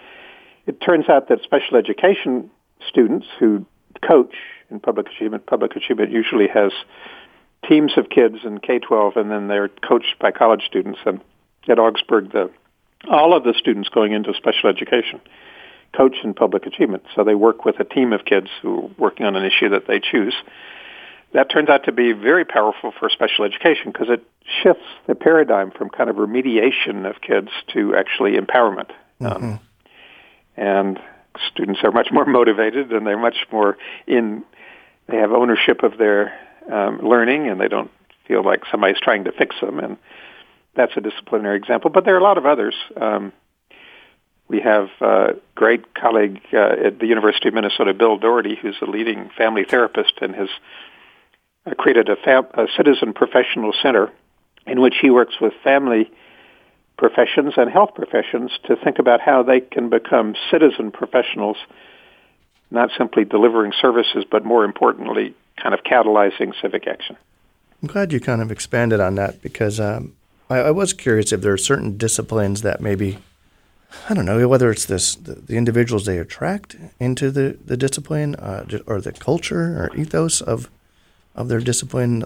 it 0.66 0.80
turns 0.80 1.08
out 1.08 1.28
that 1.28 1.42
special 1.42 1.76
education 1.76 2.50
students 2.88 3.26
who 3.38 3.66
coach 4.06 4.34
in 4.70 4.80
public 4.80 5.08
achievement, 5.08 5.46
public 5.46 5.76
achievement 5.76 6.10
usually 6.10 6.48
has 6.48 6.72
teams 7.68 7.92
of 7.96 8.08
kids 8.08 8.36
in 8.44 8.58
K-12, 8.58 9.16
and 9.16 9.30
then 9.30 9.48
they're 9.48 9.68
coached 9.68 10.16
by 10.20 10.30
college 10.30 10.62
students. 10.66 10.98
And 11.04 11.20
at 11.68 11.78
Augsburg, 11.78 12.32
the 12.32 12.50
all 13.10 13.36
of 13.36 13.44
the 13.44 13.54
students 13.56 13.88
going 13.88 14.12
into 14.12 14.32
special 14.34 14.68
education 14.68 15.20
coach 15.96 16.16
in 16.24 16.34
public 16.34 16.66
achievement. 16.66 17.04
So 17.14 17.24
they 17.24 17.34
work 17.34 17.64
with 17.64 17.78
a 17.80 17.84
team 17.84 18.12
of 18.12 18.24
kids 18.24 18.48
who 18.60 18.84
are 18.84 18.90
working 18.98 19.26
on 19.26 19.36
an 19.36 19.44
issue 19.44 19.68
that 19.70 19.86
they 19.86 20.00
choose. 20.00 20.34
That 21.32 21.50
turns 21.50 21.68
out 21.68 21.84
to 21.84 21.92
be 21.92 22.12
very 22.12 22.44
powerful 22.44 22.92
for 22.98 23.10
special 23.10 23.44
education 23.44 23.92
because 23.92 24.08
it 24.08 24.24
shifts 24.62 24.84
the 25.06 25.14
paradigm 25.14 25.70
from 25.70 25.90
kind 25.90 26.08
of 26.08 26.16
remediation 26.16 27.08
of 27.08 27.20
kids 27.20 27.48
to 27.74 27.94
actually 27.94 28.36
empowerment. 28.36 28.90
Mm-hmm. 29.20 29.44
Um, 29.44 29.60
and 30.56 30.98
students 31.52 31.80
are 31.82 31.90
much 31.90 32.08
more 32.10 32.24
motivated 32.24 32.92
and 32.92 33.06
they're 33.06 33.18
much 33.18 33.46
more 33.52 33.76
in, 34.06 34.44
they 35.08 35.16
have 35.16 35.32
ownership 35.32 35.82
of 35.82 35.98
their 35.98 36.32
um, 36.72 37.00
learning 37.02 37.48
and 37.48 37.60
they 37.60 37.68
don't 37.68 37.90
feel 38.26 38.42
like 38.44 38.62
somebody's 38.70 39.00
trying 39.00 39.24
to 39.24 39.32
fix 39.32 39.56
them. 39.60 39.78
And 39.78 39.96
that's 40.74 40.92
a 40.96 41.00
disciplinary 41.00 41.56
example. 41.56 41.90
But 41.90 42.04
there 42.04 42.14
are 42.14 42.18
a 42.18 42.22
lot 42.22 42.38
of 42.38 42.46
others. 42.46 42.74
Um, 43.00 43.32
we 44.48 44.60
have 44.60 44.88
a 45.00 45.34
great 45.54 45.94
colleague 45.94 46.40
uh, 46.52 46.86
at 46.86 46.98
the 47.00 47.06
University 47.06 47.48
of 47.48 47.54
Minnesota, 47.54 47.92
Bill 47.94 48.16
Doherty, 48.16 48.56
who's 48.60 48.76
a 48.80 48.86
leading 48.86 49.30
family 49.36 49.64
therapist 49.68 50.14
and 50.20 50.34
has 50.34 50.48
uh, 50.48 50.52
created 51.74 52.08
a, 52.08 52.16
fam- 52.16 52.46
a 52.54 52.66
citizen 52.76 53.12
professional 53.12 53.72
center 53.82 54.12
in 54.66 54.80
which 54.80 54.94
he 55.00 55.10
works 55.10 55.34
with 55.40 55.52
family 55.62 56.10
professions 56.98 57.54
and 57.56 57.70
health 57.70 57.94
professions 57.94 58.50
to 58.64 58.76
think 58.76 58.98
about 58.98 59.20
how 59.20 59.42
they 59.42 59.60
can 59.60 59.90
become 59.90 60.34
citizen 60.50 60.90
professionals, 60.90 61.56
not 62.70 62.90
simply 62.96 63.24
delivering 63.24 63.72
services, 63.80 64.24
but 64.30 64.44
more 64.44 64.64
importantly, 64.64 65.34
kind 65.62 65.74
of 65.74 65.80
catalyzing 65.82 66.52
civic 66.60 66.86
action. 66.86 67.16
I'm 67.82 67.88
glad 67.88 68.12
you 68.12 68.20
kind 68.20 68.40
of 68.40 68.50
expanded 68.50 69.00
on 69.00 69.16
that 69.16 69.42
because 69.42 69.78
um, 69.78 70.14
I, 70.48 70.56
I, 70.56 70.70
was 70.70 70.92
curious 70.92 71.32
if 71.32 71.42
there 71.42 71.52
are 71.52 71.58
certain 71.58 71.98
disciplines 71.98 72.62
that 72.62 72.80
maybe 72.80 73.18
I 74.08 74.14
don't 74.14 74.24
know 74.24 74.48
whether 74.48 74.70
it's 74.70 74.86
this 74.86 75.14
the, 75.14 75.34
the 75.34 75.56
individuals 75.56 76.06
they 76.06 76.18
attract 76.18 76.76
into 76.98 77.30
the 77.30 77.58
the 77.62 77.76
discipline 77.76 78.34
uh, 78.36 78.64
or 78.86 79.00
the 79.00 79.12
culture 79.12 79.82
or 79.82 79.94
ethos 79.94 80.40
of 80.40 80.70
of 81.36 81.48
their 81.48 81.60
discipline, 81.60 82.24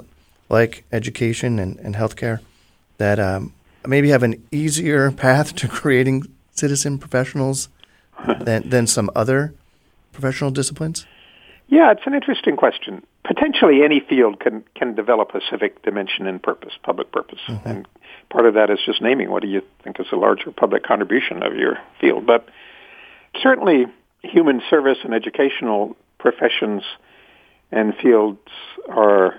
like 0.49 0.85
education 0.93 1.59
and, 1.59 1.79
and 1.81 1.95
healthcare, 1.95 2.41
that 2.99 3.19
um, 3.19 3.53
maybe 3.87 4.09
have 4.11 4.23
an 4.23 4.43
easier 4.51 5.11
path 5.27 5.55
to 5.57 5.69
creating 5.69 6.23
citizen 6.53 6.99
professionals 6.99 7.69
than 8.41 8.69
than 8.69 8.87
some 8.87 9.11
other 9.15 9.55
professional 10.13 10.51
disciplines. 10.51 11.07
Yeah, 11.69 11.93
it's 11.93 12.03
an 12.05 12.15
interesting 12.15 12.57
question. 12.57 13.07
Potentially, 13.25 13.83
any 13.83 14.01
field 14.01 14.41
can 14.41 14.65
can 14.75 14.95
develop 14.95 15.35
a 15.35 15.41
civic 15.51 15.83
dimension 15.83 16.27
and 16.27 16.43
purpose, 16.43 16.73
public 16.83 17.13
purpose, 17.13 17.39
mm-hmm. 17.47 17.69
and 17.69 17.89
part 18.29 18.47
of 18.47 18.55
that 18.55 18.71
is 18.71 18.79
just 18.85 19.01
naming 19.01 19.31
what 19.31 19.43
do 19.43 19.49
you 19.49 19.63
think 19.83 20.01
is 20.01 20.07
a 20.13 20.17
larger 20.17 20.51
public 20.51 20.83
contribution 20.83 21.43
of 21.43 21.55
your 21.55 21.79
field. 22.01 22.27
But 22.27 22.49
certainly, 23.41 23.87
human 24.23 24.63
service 24.69 24.99
and 25.05 25.15
educational 25.15 25.97
professions 26.19 26.83
and 27.73 27.95
fields 27.97 28.39
are 28.89 29.35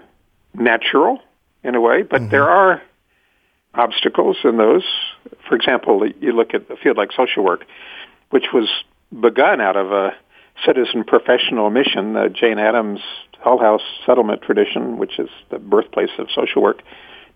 natural 0.53 1.19
in 1.63 1.75
a 1.75 1.81
way, 1.81 2.03
but 2.03 2.21
mm-hmm. 2.21 2.31
there 2.31 2.49
are 2.49 2.81
obstacles 3.73 4.37
in 4.43 4.57
those. 4.57 4.83
For 5.47 5.55
example, 5.55 6.07
you 6.19 6.33
look 6.33 6.53
at 6.53 6.69
a 6.69 6.75
field 6.75 6.97
like 6.97 7.11
social 7.11 7.43
work, 7.43 7.65
which 8.29 8.47
was 8.53 8.69
begun 9.19 9.61
out 9.61 9.75
of 9.75 9.91
a 9.91 10.11
citizen 10.65 11.03
professional 11.03 11.69
mission, 11.69 12.13
the 12.13 12.29
Jane 12.29 12.59
Addams 12.59 12.99
Hull 13.39 13.57
House 13.57 13.81
settlement 14.05 14.41
tradition, 14.41 14.97
which 14.97 15.19
is 15.19 15.29
the 15.49 15.59
birthplace 15.59 16.11
of 16.17 16.27
social 16.33 16.61
work, 16.61 16.81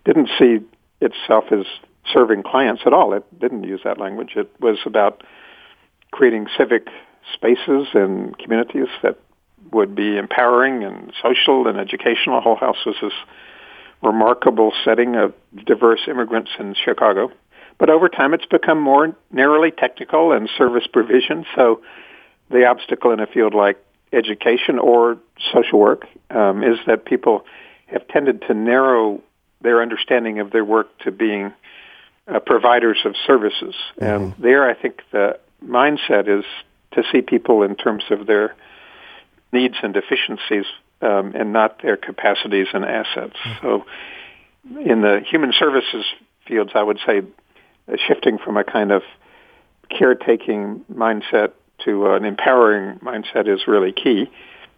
didn't 0.04 0.28
see 0.38 0.58
itself 1.00 1.44
as 1.50 1.66
serving 2.12 2.42
clients 2.42 2.82
at 2.86 2.92
all. 2.92 3.12
It 3.12 3.24
didn't 3.38 3.64
use 3.64 3.80
that 3.84 3.98
language. 3.98 4.32
It 4.36 4.50
was 4.60 4.78
about 4.86 5.22
creating 6.12 6.46
civic 6.56 6.88
spaces 7.34 7.88
and 7.94 8.38
communities 8.38 8.88
that 9.02 9.18
would 9.72 9.94
be 9.94 10.16
empowering 10.16 10.84
and 10.84 11.12
social 11.22 11.68
and 11.68 11.78
educational. 11.78 12.40
Hull 12.40 12.56
House 12.56 12.84
was 12.84 12.96
this 13.00 13.12
remarkable 14.02 14.72
setting 14.84 15.16
of 15.16 15.34
diverse 15.64 16.00
immigrants 16.08 16.50
in 16.58 16.74
Chicago. 16.74 17.30
But 17.78 17.90
over 17.90 18.08
time, 18.08 18.34
it's 18.34 18.46
become 18.46 18.80
more 18.80 19.14
narrowly 19.30 19.70
technical 19.70 20.32
and 20.32 20.48
service 20.56 20.86
provision. 20.86 21.44
So 21.54 21.82
the 22.50 22.66
obstacle 22.66 23.10
in 23.12 23.20
a 23.20 23.26
field 23.26 23.54
like 23.54 23.82
education 24.12 24.78
or 24.78 25.18
social 25.52 25.78
work 25.78 26.06
um, 26.30 26.62
is 26.62 26.78
that 26.86 27.04
people 27.04 27.44
have 27.86 28.06
tended 28.08 28.42
to 28.42 28.54
narrow 28.54 29.22
their 29.60 29.82
understanding 29.82 30.38
of 30.38 30.50
their 30.50 30.64
work 30.64 30.98
to 31.00 31.10
being 31.10 31.52
uh, 32.28 32.40
providers 32.40 32.98
of 33.04 33.14
services. 33.26 33.74
Mm-hmm. 34.00 34.04
And 34.04 34.34
there, 34.38 34.68
I 34.68 34.74
think 34.74 35.02
the 35.12 35.38
mindset 35.64 36.28
is 36.28 36.44
to 36.92 37.02
see 37.12 37.20
people 37.20 37.62
in 37.62 37.76
terms 37.76 38.04
of 38.10 38.26
their 38.26 38.54
needs 39.52 39.76
and 39.82 39.94
deficiencies 39.94 40.66
um, 41.02 41.32
and 41.34 41.52
not 41.52 41.82
their 41.82 41.96
capacities 41.96 42.68
and 42.72 42.84
assets. 42.84 43.36
Mm-hmm. 43.44 43.66
So 43.66 43.86
in 44.80 45.02
the 45.02 45.20
human 45.28 45.52
services 45.52 46.04
fields, 46.46 46.72
I 46.74 46.82
would 46.82 46.98
say 47.06 47.22
uh, 47.88 47.96
shifting 48.06 48.38
from 48.38 48.56
a 48.56 48.64
kind 48.64 48.92
of 48.92 49.02
caretaking 49.90 50.84
mindset 50.92 51.52
to 51.84 52.06
an 52.12 52.24
empowering 52.24 52.98
mindset 53.00 53.48
is 53.48 53.66
really 53.66 53.92
key 53.92 54.30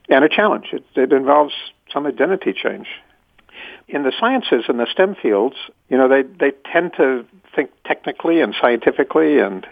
and 0.08 0.24
a 0.24 0.28
challenge. 0.28 0.66
It, 0.72 0.84
it 0.94 1.12
involves 1.12 1.54
some 1.92 2.06
identity 2.06 2.52
change. 2.52 2.86
In 3.86 4.02
the 4.02 4.12
sciences 4.18 4.64
and 4.68 4.78
the 4.78 4.86
STEM 4.90 5.16
fields, 5.20 5.56
you 5.88 5.96
know, 5.96 6.08
they, 6.08 6.22
they 6.22 6.52
tend 6.70 6.92
to 6.98 7.24
think 7.54 7.70
technically 7.84 8.40
and 8.40 8.54
scientifically 8.60 9.38
and 9.38 9.66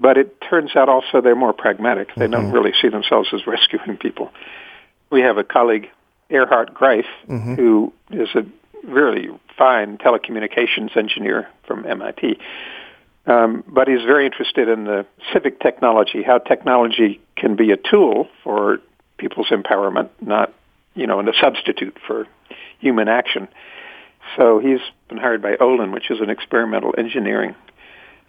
but 0.00 0.16
it 0.16 0.40
turns 0.40 0.74
out 0.74 0.88
also 0.88 1.20
they're 1.20 1.36
more 1.36 1.52
pragmatic. 1.52 2.08
They 2.14 2.22
mm-hmm. 2.22 2.32
don't 2.32 2.52
really 2.52 2.72
see 2.80 2.88
themselves 2.88 3.28
as 3.32 3.46
rescuing 3.46 3.98
people. 3.98 4.32
We 5.10 5.20
have 5.20 5.36
a 5.38 5.44
colleague, 5.44 5.90
Erhard 6.30 6.72
Greif, 6.72 7.06
mm-hmm. 7.28 7.54
who 7.54 7.92
is 8.10 8.28
a 8.34 8.44
really 8.84 9.28
fine 9.58 9.98
telecommunications 9.98 10.96
engineer 10.96 11.48
from 11.66 11.86
MIT. 11.86 12.38
Um, 13.26 13.62
but 13.68 13.86
he's 13.86 14.02
very 14.02 14.24
interested 14.24 14.68
in 14.68 14.84
the 14.84 15.04
civic 15.32 15.60
technology, 15.60 16.22
how 16.22 16.38
technology 16.38 17.20
can 17.36 17.54
be 17.54 17.70
a 17.70 17.76
tool 17.76 18.28
for 18.42 18.80
people's 19.18 19.48
empowerment, 19.48 20.08
not, 20.20 20.52
you 20.94 21.06
know, 21.06 21.20
a 21.20 21.32
substitute 21.38 21.96
for 22.06 22.26
human 22.78 23.08
action. 23.08 23.46
So 24.36 24.58
he's 24.58 24.80
been 25.08 25.18
hired 25.18 25.42
by 25.42 25.56
Olin, 25.60 25.92
which 25.92 26.10
is 26.10 26.20
an 26.20 26.30
experimental 26.30 26.94
engineering 26.96 27.54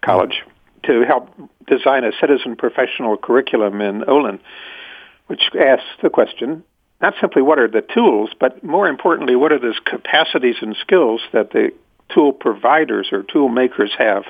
college, 0.01 0.43
to 0.83 1.03
help 1.05 1.29
design 1.67 2.03
a 2.03 2.11
citizen 2.19 2.55
professional 2.55 3.17
curriculum 3.17 3.81
in 3.81 4.03
Olin, 4.07 4.39
which 5.27 5.43
asks 5.59 5.87
the 6.01 6.09
question, 6.09 6.63
not 7.01 7.13
simply 7.19 7.41
what 7.41 7.59
are 7.59 7.67
the 7.67 7.81
tools, 7.81 8.29
but 8.39 8.63
more 8.63 8.87
importantly, 8.87 9.35
what 9.35 9.51
are 9.51 9.59
the 9.59 9.73
capacities 9.85 10.55
and 10.61 10.75
skills 10.79 11.21
that 11.33 11.51
the 11.51 11.71
tool 12.13 12.33
providers 12.33 13.09
or 13.11 13.23
tool 13.23 13.49
makers 13.49 13.91
have 13.97 14.23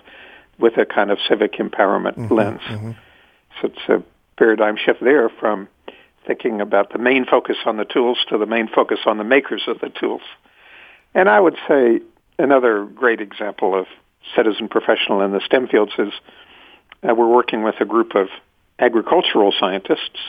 with 0.59 0.77
a 0.77 0.85
kind 0.85 1.11
of 1.11 1.17
civic 1.27 1.53
empowerment 1.53 2.17
mm-hmm, 2.17 2.33
lens. 2.33 2.61
Mm-hmm. 2.67 2.91
So 3.59 3.67
it's 3.67 3.89
a 3.89 4.03
paradigm 4.37 4.77
shift 4.77 5.01
there 5.01 5.29
from 5.29 5.67
thinking 6.25 6.61
about 6.61 6.93
the 6.93 6.99
main 6.99 7.25
focus 7.25 7.57
on 7.65 7.77
the 7.77 7.85
tools 7.85 8.19
to 8.29 8.37
the 8.37 8.45
main 8.45 8.67
focus 8.67 8.99
on 9.05 9.17
the 9.17 9.23
makers 9.23 9.63
of 9.67 9.79
the 9.79 9.89
tools. 9.89 10.21
And 11.13 11.27
I 11.27 11.39
would 11.39 11.57
say 11.67 11.99
another 12.37 12.85
great 12.85 13.21
example 13.21 13.77
of 13.77 13.87
citizen 14.35 14.67
professional 14.67 15.21
in 15.21 15.31
the 15.31 15.41
STEM 15.43 15.67
fields 15.67 15.91
is 15.97 16.13
uh, 17.03 17.13
we're 17.13 17.27
working 17.27 17.63
with 17.63 17.75
a 17.79 17.85
group 17.85 18.15
of 18.15 18.27
agricultural 18.79 19.53
scientists 19.59 20.19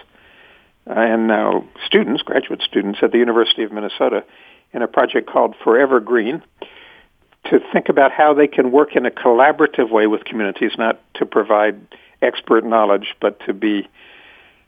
uh, 0.89 0.95
and 0.95 1.29
now 1.29 1.65
students, 1.87 2.23
graduate 2.23 2.63
students 2.63 2.99
at 3.03 3.13
the 3.13 3.19
University 3.19 3.63
of 3.63 3.73
Minnesota 3.73 4.25
in 4.73 4.83
a 4.83 4.89
project 4.89 5.29
called 5.29 5.55
Forever 5.63 6.01
Green 6.01 6.43
to 7.51 7.61
think 7.73 7.89
about 7.89 8.13
how 8.13 8.35
they 8.35 8.47
can 8.47 8.71
work 8.71 8.97
in 8.97 9.07
a 9.07 9.11
collaborative 9.11 9.91
way 9.91 10.07
with 10.07 10.25
communities, 10.25 10.73
not 10.79 11.01
to 11.15 11.27
provide 11.27 11.81
expert 12.21 12.65
knowledge, 12.65 13.15
but 13.21 13.39
to 13.47 13.53
be 13.53 13.89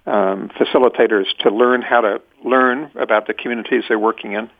um, 0.06 0.50
facilitators 0.50 1.26
to 1.40 1.50
learn 1.50 1.82
how 1.82 2.00
to 2.00 2.20
learn 2.44 2.90
about 2.96 3.26
the 3.26 3.34
communities 3.34 3.84
they're 3.88 3.98
working 3.98 4.32
in. 4.32 4.50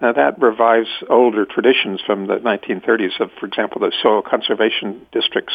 Now 0.00 0.12
that 0.12 0.40
revives 0.40 0.88
older 1.10 1.44
traditions 1.44 2.00
from 2.04 2.26
the 2.26 2.36
1930s 2.36 3.20
of, 3.20 3.30
for 3.38 3.46
example, 3.46 3.80
the 3.80 3.92
soil 4.02 4.22
conservation 4.22 5.06
districts. 5.12 5.54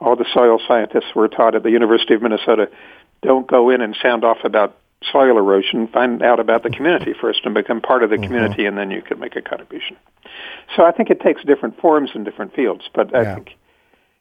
All 0.00 0.16
the 0.16 0.26
soil 0.32 0.60
scientists 0.66 1.14
were 1.14 1.28
taught 1.28 1.54
at 1.54 1.62
the 1.62 1.70
University 1.70 2.14
of 2.14 2.22
Minnesota 2.22 2.68
don't 3.24 3.46
go 3.46 3.70
in 3.70 3.80
and 3.80 3.96
sound 4.00 4.22
off 4.22 4.38
about 4.44 4.76
soil 5.10 5.38
erosion. 5.38 5.88
Find 5.88 6.22
out 6.22 6.38
about 6.38 6.62
the 6.62 6.70
community 6.70 7.14
first 7.18 7.40
and 7.44 7.54
become 7.54 7.80
part 7.80 8.02
of 8.02 8.10
the 8.10 8.16
mm-hmm. 8.16 8.24
community, 8.24 8.66
and 8.66 8.78
then 8.78 8.90
you 8.90 9.02
can 9.02 9.18
make 9.18 9.34
a 9.34 9.42
contribution. 9.42 9.96
So 10.76 10.84
I 10.84 10.92
think 10.92 11.10
it 11.10 11.20
takes 11.20 11.42
different 11.42 11.80
forms 11.80 12.10
in 12.14 12.24
different 12.24 12.54
fields, 12.54 12.82
but 12.94 13.10
yeah. 13.10 13.20
I 13.20 13.34
think 13.34 13.56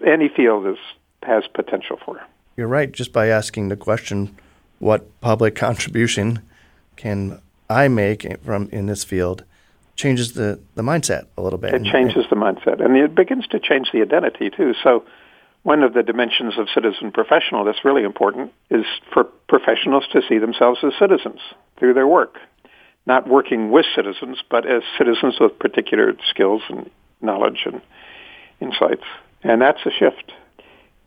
any 0.06 0.30
field 0.30 0.66
is 0.66 0.78
has 1.24 1.44
potential 1.54 2.00
for. 2.04 2.22
You're 2.58 2.68
right. 2.68 2.92
Just 2.92 3.14
by 3.14 3.28
asking 3.28 3.70
the 3.70 3.78
question, 3.78 4.38
what 4.80 5.22
public 5.22 5.56
contribution 5.68 6.42
can 6.96 7.42
I 7.70 7.88
make 7.88 8.26
from 8.44 8.70
in 8.72 8.86
this 8.88 9.04
field, 9.04 9.44
changes 9.96 10.34
the, 10.34 10.60
the 10.76 10.82
mindset 10.82 11.28
a 11.38 11.42
little 11.42 11.60
bit. 11.60 11.74
It 11.74 11.84
changes 11.86 12.26
the 12.30 12.36
mindset, 12.36 12.84
and 12.84 12.96
it 12.98 13.16
begins 13.16 13.48
to 13.48 13.60
change 13.60 13.92
the 13.92 14.02
identity 14.02 14.50
too. 14.50 14.74
So 14.84 15.06
one 15.64 15.82
of 15.82 15.94
the 15.94 16.04
dimensions 16.04 16.58
of 16.58 16.68
citizen 16.74 17.12
professional 17.12 17.64
that's 17.64 17.84
really 17.84 18.04
important 18.04 18.54
is 18.70 18.86
for 19.14 19.24
professionals 19.48 20.06
to 20.12 20.22
see 20.28 20.38
themselves 20.38 20.80
as 20.84 20.92
citizens 21.00 21.40
through 21.78 21.94
their 21.94 22.08
work, 22.08 22.38
not 23.06 23.28
working 23.28 23.72
with 23.72 23.86
citizens, 23.96 24.38
but 24.50 24.66
as 24.70 24.84
citizens 24.98 25.36
with 25.40 25.58
particular 25.60 26.14
skills 26.30 26.62
and 26.70 26.90
knowledge 27.22 27.62
and 27.66 27.82
insights. 28.60 29.04
And 29.42 29.62
that's 29.62 29.80
a 29.86 29.92
shift. 29.92 30.34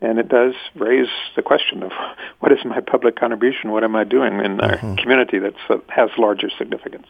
And 0.01 0.19
it 0.19 0.27
does 0.27 0.53
raise 0.75 1.07
the 1.35 1.41
question 1.41 1.83
of 1.83 1.91
what 2.39 2.51
is 2.51 2.59
my 2.65 2.81
public 2.81 3.15
contribution? 3.15 3.71
What 3.71 3.83
am 3.83 3.95
I 3.95 4.03
doing 4.03 4.39
in 4.39 4.59
our 4.59 4.77
mm-hmm. 4.77 4.95
community 4.95 5.39
that 5.39 5.55
uh, 5.69 5.77
has 5.89 6.09
larger 6.17 6.49
significance? 6.57 7.07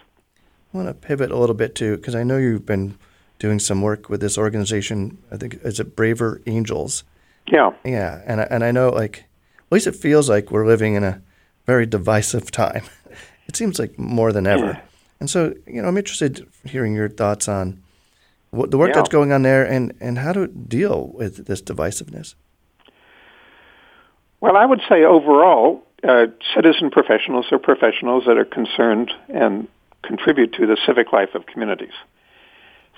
I 0.74 0.78
want 0.78 0.90
to 0.90 0.94
pivot 0.94 1.32
a 1.32 1.38
little 1.38 1.56
bit 1.56 1.76
too, 1.76 1.96
because 1.98 2.16
I 2.16 2.24
know 2.24 2.38
you've 2.38 2.66
been 2.66 2.98
doing 3.40 3.60
some 3.60 3.82
work 3.82 4.10
with 4.10 4.20
this 4.20 4.38
organization. 4.38 5.18
I 5.32 5.38
think 5.38 5.60
is 5.64 5.80
it 5.80 5.96
Braver 5.96 6.42
Angels, 6.46 7.04
yeah. 7.48 7.72
Yeah, 7.84 8.22
and 8.26 8.42
I, 8.42 8.48
and 8.50 8.64
I 8.64 8.72
know 8.72 8.90
like 8.90 9.26
at 9.60 9.72
least 9.72 9.88
it 9.88 9.96
feels 9.96 10.30
like 10.30 10.52
we're 10.52 10.66
living 10.66 10.96
in 10.96 11.04
a 11.04 11.22
very 11.66 11.86
divisive 11.86 12.52
time. 12.52 12.84
It 13.48 13.56
seems 13.56 13.80
like 13.80 13.98
more 13.98 14.34
than 14.34 14.46
ever. 14.46 14.66
Yeah. 14.66 14.82
And 15.22 15.30
so, 15.30 15.54
you 15.66 15.82
know, 15.82 15.88
I'm 15.88 15.98
interested 15.98 16.40
in 16.40 16.70
hearing 16.70 16.94
your 16.94 17.08
thoughts 17.08 17.48
on 17.48 17.82
what 18.52 18.72
the 18.72 18.78
work 18.78 18.90
yeah. 18.90 18.96
that's 18.96 19.10
going 19.10 19.32
on 19.32 19.44
there 19.44 19.66
and, 19.66 19.94
and 20.02 20.18
how 20.18 20.34
to 20.34 20.48
deal 20.48 21.12
with 21.14 21.46
this 21.46 21.62
divisiveness. 21.62 22.36
Well, 24.42 24.56
I 24.58 24.66
would 24.66 24.82
say 24.90 25.04
overall, 25.04 25.82
uh, 26.08 26.28
citizen 26.54 26.92
professionals 26.92 27.46
are 27.52 27.58
professionals 27.58 28.26
that 28.28 28.38
are 28.38 28.46
concerned 28.46 29.12
and 29.30 29.68
contribute 30.04 30.54
to 30.54 30.68
the 30.68 30.78
civic 30.86 31.12
life 31.12 31.34
of 31.34 31.46
communities. 31.46 31.94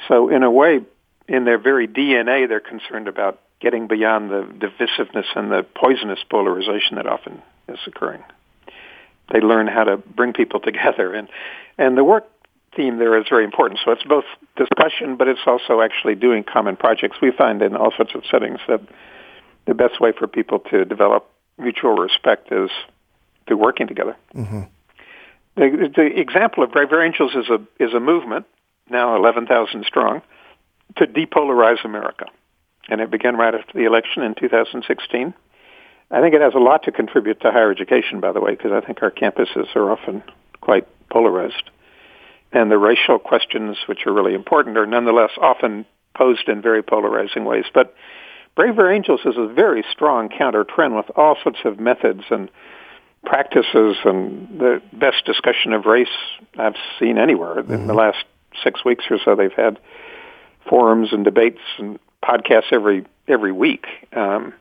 So, 0.07 0.29
in 0.29 0.43
a 0.43 0.51
way, 0.51 0.81
in 1.27 1.45
their 1.45 1.57
very 1.57 1.87
DNA, 1.87 2.47
they're 2.47 2.59
concerned 2.59 3.07
about 3.07 3.39
getting 3.59 3.87
beyond 3.87 4.29
the 4.29 4.41
divisiveness 4.43 5.25
and 5.35 5.51
the 5.51 5.65
poisonous 5.75 6.19
polarization 6.29 6.95
that 6.95 7.07
often 7.07 7.41
is 7.67 7.79
occurring. 7.85 8.23
They 9.31 9.41
learn 9.41 9.67
how 9.67 9.83
to 9.83 9.97
bring 9.97 10.33
people 10.33 10.59
together, 10.69 11.13
and 11.13 11.29
and 11.77 11.97
the 11.97 12.03
work 12.03 12.29
theme 12.75 12.97
there 12.97 13.17
is 13.17 13.25
very 13.29 13.43
important. 13.43 13.79
So 13.83 13.91
it's 13.91 14.03
both 14.03 14.25
discussion, 14.55 15.15
but 15.17 15.27
it's 15.27 15.41
also 15.45 15.81
actually 15.81 16.15
doing 16.15 16.43
common 16.43 16.75
projects. 16.75 17.17
We 17.21 17.31
find 17.31 17.61
in 17.61 17.75
all 17.75 17.91
sorts 17.95 18.13
of 18.15 18.23
settings 18.29 18.59
that 18.67 18.81
the 19.65 19.73
best 19.73 19.99
way 19.99 20.11
for 20.17 20.27
people 20.27 20.59
to 20.71 20.85
develop 20.85 21.29
mutual 21.57 21.95
respect 21.95 22.51
is 22.51 22.69
through 23.47 23.57
working 23.57 23.87
together. 23.87 24.15
Mm-hmm. 24.35 24.61
The, 25.55 25.91
the 25.95 26.19
example 26.19 26.63
of 26.63 26.71
Braver 26.71 27.03
Angels 27.03 27.35
is 27.35 27.49
a 27.49 27.59
is 27.83 27.93
a 27.93 27.99
movement 27.99 28.45
now 28.89 29.15
eleven 29.15 29.45
thousand 29.45 29.85
strong 29.85 30.21
to 30.97 31.05
depolarize 31.05 31.83
America 31.85 32.25
and 32.89 33.01
it 33.01 33.11
began 33.11 33.35
right 33.35 33.53
after 33.53 33.73
the 33.73 33.85
election 33.85 34.23
in 34.23 34.35
2016. 34.35 35.33
I 36.11 36.21
think 36.21 36.33
it 36.33 36.41
has 36.41 36.55
a 36.55 36.59
lot 36.59 36.83
to 36.83 36.91
contribute 36.91 37.41
to 37.41 37.51
higher 37.51 37.71
education, 37.71 38.19
by 38.19 38.31
the 38.31 38.41
way, 38.41 38.51
because 38.51 38.71
I 38.71 38.81
think 38.81 39.03
our 39.03 39.11
campuses 39.11 39.75
are 39.75 39.91
often 39.91 40.23
quite 40.59 40.87
polarized. 41.09 41.69
And 42.51 42.71
the 42.71 42.79
racial 42.79 43.19
questions, 43.19 43.77
which 43.85 44.07
are 44.07 44.13
really 44.13 44.33
important, 44.33 44.77
are 44.77 44.87
nonetheless 44.87 45.31
often 45.39 45.85
posed 46.15 46.49
in 46.49 46.63
very 46.63 46.81
polarizing 46.81 47.45
ways. 47.45 47.65
But 47.71 47.93
Braver 48.55 48.91
Angels 48.91 49.21
is 49.23 49.35
a 49.37 49.47
very 49.47 49.85
strong 49.91 50.29
counter 50.29 50.63
trend 50.63 50.95
with 50.95 51.05
all 51.15 51.37
sorts 51.43 51.59
of 51.63 51.79
methods 51.79 52.23
and 52.31 52.49
practices 53.23 53.97
and 54.03 54.59
the 54.59 54.81
best 54.93 55.25
discussion 55.25 55.73
of 55.73 55.85
race 55.85 56.07
I've 56.57 56.75
seen 56.99 57.19
anywhere 57.19 57.55
mm-hmm. 57.55 57.71
in 57.71 57.87
the 57.87 57.93
mm-hmm. 57.93 57.99
last 57.99 58.25
six 58.63 58.83
weeks 58.83 59.05
or 59.11 59.19
so. 59.23 59.35
They've 59.35 59.53
had 59.53 59.79
forums 60.67 61.09
and 61.11 61.23
debates 61.23 61.61
and 61.77 61.99
podcasts 62.23 62.71
every 62.71 63.05
every 63.27 63.51
week 63.51 63.85
um, 64.13 64.53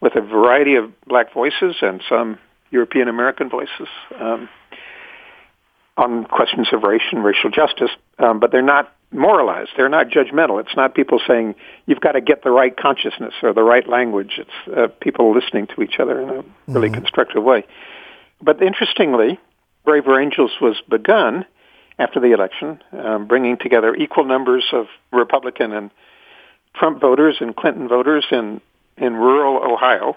with 0.00 0.16
a 0.16 0.20
variety 0.20 0.76
of 0.76 0.92
black 1.06 1.32
voices 1.32 1.76
and 1.82 2.02
some 2.08 2.38
European 2.70 3.08
American 3.08 3.48
voices 3.48 3.88
um, 4.18 4.48
on 5.96 6.24
questions 6.24 6.68
of 6.72 6.82
race 6.82 7.02
and 7.12 7.24
racial 7.24 7.50
justice. 7.50 7.90
Um, 8.18 8.40
but 8.40 8.50
they're 8.50 8.62
not 8.62 8.94
moralized. 9.12 9.70
They're 9.76 9.88
not 9.88 10.08
judgmental. 10.08 10.60
It's 10.60 10.76
not 10.76 10.94
people 10.94 11.20
saying 11.26 11.54
you've 11.86 12.00
got 12.00 12.12
to 12.12 12.20
get 12.20 12.42
the 12.42 12.50
right 12.50 12.76
consciousness 12.76 13.34
or 13.42 13.52
the 13.52 13.62
right 13.62 13.88
language. 13.88 14.38
It's 14.38 14.76
uh, 14.76 14.88
people 15.00 15.34
listening 15.34 15.68
to 15.68 15.82
each 15.82 16.00
other 16.00 16.20
in 16.20 16.28
a 16.28 16.44
really 16.66 16.88
mm-hmm. 16.88 16.94
constructive 16.94 17.42
way. 17.42 17.64
But 18.42 18.62
interestingly, 18.62 19.38
Braver 19.84 20.20
Angels 20.20 20.52
was 20.60 20.76
begun 20.88 21.46
after 21.98 22.18
the 22.18 22.32
election, 22.32 22.82
um, 22.92 23.26
bringing 23.26 23.56
together 23.56 23.94
equal 23.94 24.24
numbers 24.24 24.64
of 24.72 24.86
Republican 25.12 25.72
and 25.72 25.90
Trump 26.74 27.00
voters 27.00 27.36
and 27.40 27.54
Clinton 27.54 27.88
voters 27.88 28.26
in, 28.30 28.60
in 28.96 29.14
rural 29.14 29.72
Ohio. 29.72 30.16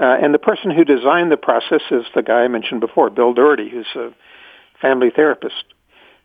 Uh, 0.00 0.16
and 0.20 0.34
the 0.34 0.38
person 0.38 0.70
who 0.70 0.84
designed 0.84 1.30
the 1.30 1.36
process 1.36 1.82
is 1.90 2.04
the 2.14 2.22
guy 2.22 2.42
I 2.42 2.48
mentioned 2.48 2.80
before, 2.80 3.10
Bill 3.10 3.32
Doherty, 3.32 3.70
who's 3.70 3.86
a 3.94 4.12
family 4.80 5.10
therapist. 5.14 5.64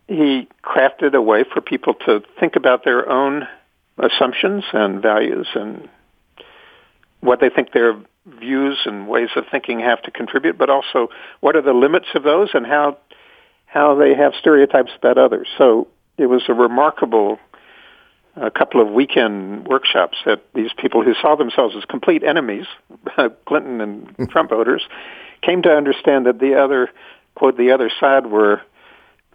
He 0.08 0.48
crafted 0.64 1.14
a 1.14 1.22
way 1.22 1.44
for 1.44 1.62
people 1.62 1.94
to 2.06 2.24
think 2.40 2.56
about 2.56 2.84
their 2.84 3.08
own 3.08 3.48
assumptions 4.00 4.64
and 4.74 5.02
values 5.02 5.48
and 5.54 5.88
what 7.20 7.40
they 7.40 7.50
think 7.50 7.72
their 7.72 7.96
views 8.26 8.80
and 8.86 9.08
ways 9.08 9.30
of 9.36 9.46
thinking 9.52 9.80
have 9.80 10.02
to 10.04 10.12
contribute, 10.12 10.58
but 10.58 10.70
also 10.70 11.10
what 11.42 11.56
are 11.56 11.62
the 11.62 11.74
limits 11.74 12.08
of 12.16 12.24
those 12.24 12.50
and 12.54 12.66
how 12.66 12.98
how 13.66 13.94
they 13.94 14.16
have 14.16 14.34
stereotypes 14.40 14.92
about 14.98 15.20
others. 15.20 15.48
So 15.60 15.88
it 16.18 16.26
was 16.26 16.42
a 16.50 16.54
remarkable 16.54 17.38
a 18.36 18.52
couple 18.52 18.82
of 18.82 18.90
weekend 18.90 19.68
workshops 19.68 20.18
that 20.26 20.44
these 20.54 20.72
people 20.78 21.04
who 21.04 21.14
saw 21.22 21.36
themselves 21.36 21.76
as 21.76 21.86
complete 21.86 22.24
enemies, 22.24 22.66
Clinton 23.46 23.82
and 23.82 24.30
Trump 24.30 24.50
voters, 24.50 24.84
came 25.42 25.62
to 25.64 25.70
understand 25.70 26.26
that 26.26 26.40
the 26.40 26.56
other, 26.56 26.90
quote, 27.36 27.58
the 27.58 27.72
other 27.72 27.90
side 28.00 28.28
were 28.28 28.62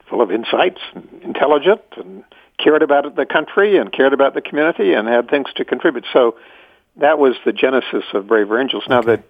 full 0.09 0.21
of 0.21 0.31
insights, 0.31 0.81
and 0.95 1.09
intelligent, 1.23 1.81
and 1.97 2.25
cared 2.59 2.83
about 2.83 3.17
the 3.17 3.27
country 3.27 3.79
and 3.79 3.93
cared 3.93 4.13
about 4.13 4.35
the 4.35 4.41
community 4.41 4.93
and 4.93 5.09
had 5.09 5.29
things 5.29 5.49
to 5.57 5.65
contribute. 5.65 6.05
So 6.13 6.37
that 6.97 7.19
was 7.19 7.35
the 7.45 7.53
genesis 7.53 8.05
of 8.13 8.27
Braver 8.27 8.61
Angels. 8.61 8.85
Now, 8.89 9.01
the 9.01 9.23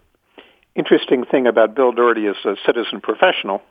interesting 0.74 1.24
thing 1.24 1.46
about 1.46 1.74
Bill 1.74 1.92
Doherty 1.92 2.26
as 2.26 2.36
a 2.44 2.56
citizen 2.66 3.00
professional 3.00 3.62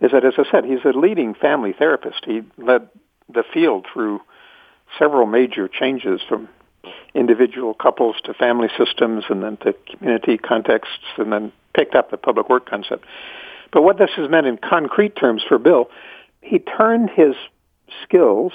is 0.00 0.12
that, 0.12 0.24
as 0.24 0.34
I 0.38 0.44
said, 0.50 0.64
he's 0.64 0.84
a 0.84 0.96
leading 0.96 1.34
family 1.34 1.72
therapist. 1.72 2.24
He 2.24 2.42
led 2.58 2.88
the 3.28 3.44
field 3.52 3.86
through 3.92 4.20
several 4.98 5.26
major 5.26 5.68
changes 5.68 6.20
from 6.28 6.48
individual 7.14 7.74
couples 7.74 8.16
to 8.24 8.34
family 8.34 8.68
systems 8.76 9.24
and 9.28 9.42
then 9.42 9.56
to 9.58 9.74
community 9.90 10.36
contexts 10.36 11.04
and 11.16 11.32
then 11.32 11.52
picked 11.74 11.94
up 11.94 12.10
the 12.10 12.16
public 12.16 12.48
work 12.48 12.68
concept. 12.68 13.04
But 13.72 13.82
what 13.82 13.98
this 13.98 14.10
has 14.16 14.30
meant 14.30 14.46
in 14.46 14.56
concrete 14.58 15.16
terms 15.16 15.42
for 15.46 15.58
Bill, 15.58 15.90
he 16.40 16.58
turned 16.58 17.10
his 17.10 17.34
skills 18.02 18.52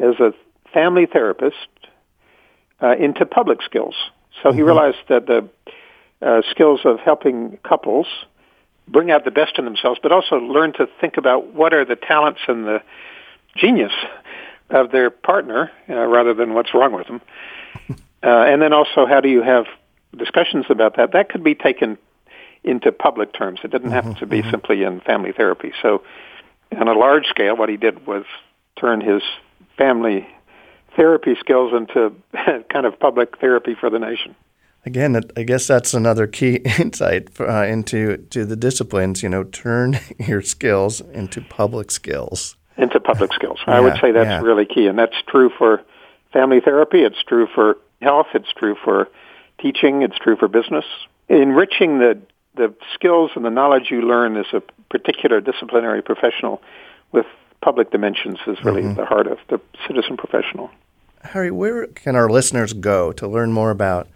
as 0.00 0.18
a 0.20 0.32
family 0.72 1.06
therapist 1.06 1.56
uh, 2.82 2.96
into 2.96 3.26
public 3.26 3.62
skills. 3.62 3.94
So 4.42 4.52
he 4.52 4.58
mm-hmm. 4.58 4.66
realized 4.66 4.98
that 5.08 5.26
the 5.26 5.48
uh, 6.22 6.42
skills 6.50 6.80
of 6.84 6.98
helping 7.00 7.58
couples 7.66 8.06
bring 8.88 9.10
out 9.10 9.24
the 9.24 9.30
best 9.30 9.58
in 9.58 9.64
themselves, 9.64 9.98
but 10.02 10.12
also 10.12 10.36
learn 10.36 10.72
to 10.74 10.88
think 11.00 11.16
about 11.16 11.52
what 11.52 11.74
are 11.74 11.84
the 11.84 11.96
talents 11.96 12.40
and 12.46 12.66
the 12.66 12.82
genius 13.56 13.92
of 14.70 14.90
their 14.90 15.10
partner 15.10 15.70
uh, 15.88 15.94
rather 15.94 16.34
than 16.34 16.54
what's 16.54 16.74
wrong 16.74 16.92
with 16.92 17.06
them. 17.06 17.20
Uh, 18.22 18.44
and 18.48 18.60
then 18.60 18.72
also, 18.72 19.06
how 19.06 19.20
do 19.20 19.28
you 19.28 19.40
have 19.40 19.66
discussions 20.16 20.64
about 20.68 20.96
that? 20.96 21.12
That 21.12 21.28
could 21.28 21.44
be 21.44 21.54
taken 21.54 21.96
into 22.64 22.90
public 22.90 23.32
terms. 23.32 23.60
It 23.62 23.70
didn't 23.70 23.92
have 23.92 24.04
mm-hmm, 24.04 24.18
to 24.18 24.26
be 24.26 24.40
mm-hmm. 24.40 24.50
simply 24.50 24.82
in 24.82 25.00
family 25.02 25.32
therapy. 25.32 25.72
So, 25.80 26.02
on 26.76 26.88
a 26.88 26.94
large 26.94 27.26
scale, 27.26 27.56
what 27.56 27.68
he 27.68 27.76
did 27.76 28.04
was 28.04 28.24
turn 28.80 29.00
his 29.00 29.22
family 29.78 30.26
therapy 30.96 31.36
skills 31.38 31.72
into 31.72 32.12
kind 32.72 32.86
of 32.86 32.98
public 32.98 33.38
therapy 33.38 33.76
for 33.78 33.90
the 33.90 33.98
nation. 33.98 34.34
Again, 34.84 35.20
I 35.36 35.42
guess 35.42 35.66
that's 35.66 35.94
another 35.94 36.26
key 36.26 36.56
insight 36.78 37.28
uh, 37.40 37.64
into 37.64 38.16
to 38.30 38.44
the 38.44 38.56
disciplines. 38.56 39.22
You 39.22 39.28
know, 39.28 39.44
turn 39.44 40.00
your 40.18 40.42
skills 40.42 41.00
into 41.00 41.42
public 41.42 41.90
skills 41.90 42.56
into 42.76 43.00
public 43.00 43.32
skills. 43.32 43.58
yeah, 43.66 43.74
I 43.74 43.80
would 43.80 43.98
say 44.00 44.12
that's 44.12 44.26
yeah. 44.26 44.40
really 44.40 44.66
key, 44.66 44.86
and 44.86 44.98
that's 44.98 45.16
true 45.26 45.50
for 45.56 45.82
family 46.32 46.60
therapy. 46.60 47.02
It's 47.02 47.22
true 47.26 47.46
for 47.54 47.78
health. 48.02 48.26
It's 48.34 48.52
true 48.56 48.76
for 48.84 49.08
teaching. 49.60 50.02
It's 50.02 50.18
true 50.18 50.36
for 50.36 50.48
business. 50.48 50.84
Enriching 51.28 51.98
the 51.98 52.20
the 52.54 52.74
skills 52.94 53.30
and 53.36 53.44
the 53.44 53.50
knowledge 53.50 53.90
you 53.90 54.00
learn 54.00 54.36
as 54.36 54.46
a 54.54 54.62
particular 54.90 55.40
disciplinary 55.40 56.02
professional 56.02 56.62
with 57.12 57.26
public 57.60 57.90
dimensions 57.90 58.38
is 58.46 58.56
really 58.64 58.82
mm-hmm. 58.82 58.94
the 58.94 59.04
heart 59.04 59.26
of 59.26 59.38
the 59.48 59.60
citizen 59.86 60.16
professional. 60.16 60.70
Harry, 61.22 61.50
where 61.50 61.86
can 61.88 62.16
our 62.16 62.30
listeners 62.30 62.72
go 62.72 63.12
to 63.12 63.26
learn 63.28 63.52
more 63.52 63.70
about 63.70 64.08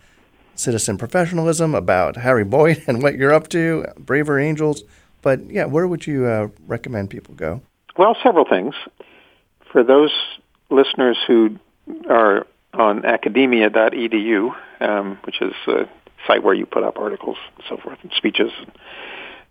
citizen 0.54 0.96
professionalism, 0.96 1.74
about 1.74 2.16
Harry 2.16 2.44
Boyte 2.44 2.82
and 2.88 3.02
what 3.02 3.16
you're 3.16 3.32
up 3.32 3.48
to, 3.48 3.84
Braver 3.98 4.38
Angels? 4.38 4.84
But 5.22 5.50
yeah, 5.50 5.66
where 5.66 5.86
would 5.86 6.06
you 6.06 6.26
uh, 6.26 6.48
recommend 6.66 7.10
people 7.10 7.34
go? 7.34 7.60
Well, 8.00 8.16
several 8.22 8.46
things. 8.46 8.74
For 9.72 9.84
those 9.84 10.10
listeners 10.70 11.18
who 11.26 11.58
are 12.08 12.46
on 12.72 13.04
academia.edu, 13.04 14.54
um, 14.80 15.18
which 15.24 15.42
is 15.42 15.52
a 15.66 15.86
site 16.26 16.42
where 16.42 16.54
you 16.54 16.64
put 16.64 16.82
up 16.82 16.96
articles 16.98 17.36
and 17.56 17.64
so 17.68 17.76
forth 17.76 17.98
and 18.02 18.10
speeches. 18.16 18.52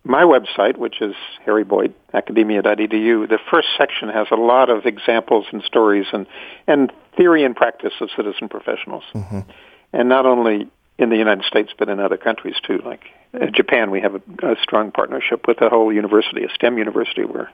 My 0.04 0.24
website, 0.24 0.78
which 0.78 1.00
is 1.00 1.14
Harry 1.46 1.64
Boyte, 1.64 1.94
academia.edu, 2.12 3.30
the 3.30 3.38
first 3.52 3.68
section 3.78 4.10
has 4.10 4.26
a 4.32 4.36
lot 4.36 4.72
of 4.72 4.88
examples 4.88 5.46
and 5.52 5.62
stories 5.62 6.08
and, 6.12 6.26
and 6.66 6.92
theory 7.16 7.44
and 7.44 7.56
practice 7.56 7.94
of 8.02 8.10
citizen 8.16 8.50
professionals. 8.50 9.04
Mm-hmm. 9.14 9.42
And 9.94 10.10
not 10.10 10.26
only 10.26 10.68
in 10.98 11.10
the 11.10 11.18
United 11.18 11.46
States, 11.46 11.72
but 11.78 11.88
in 11.88 12.00
other 12.00 12.18
countries 12.18 12.56
too. 12.66 12.80
Like 12.84 13.04
uh, 13.40 13.46
Japan, 13.54 13.92
we 13.92 14.02
have 14.02 14.16
a, 14.16 14.22
a 14.44 14.56
strong 14.64 14.92
partnership 14.92 15.48
with 15.48 15.62
a 15.62 15.70
whole 15.70 15.94
university, 15.94 16.44
a 16.44 16.50
STEM 16.50 16.80
university, 16.80 17.26
where 17.26 17.52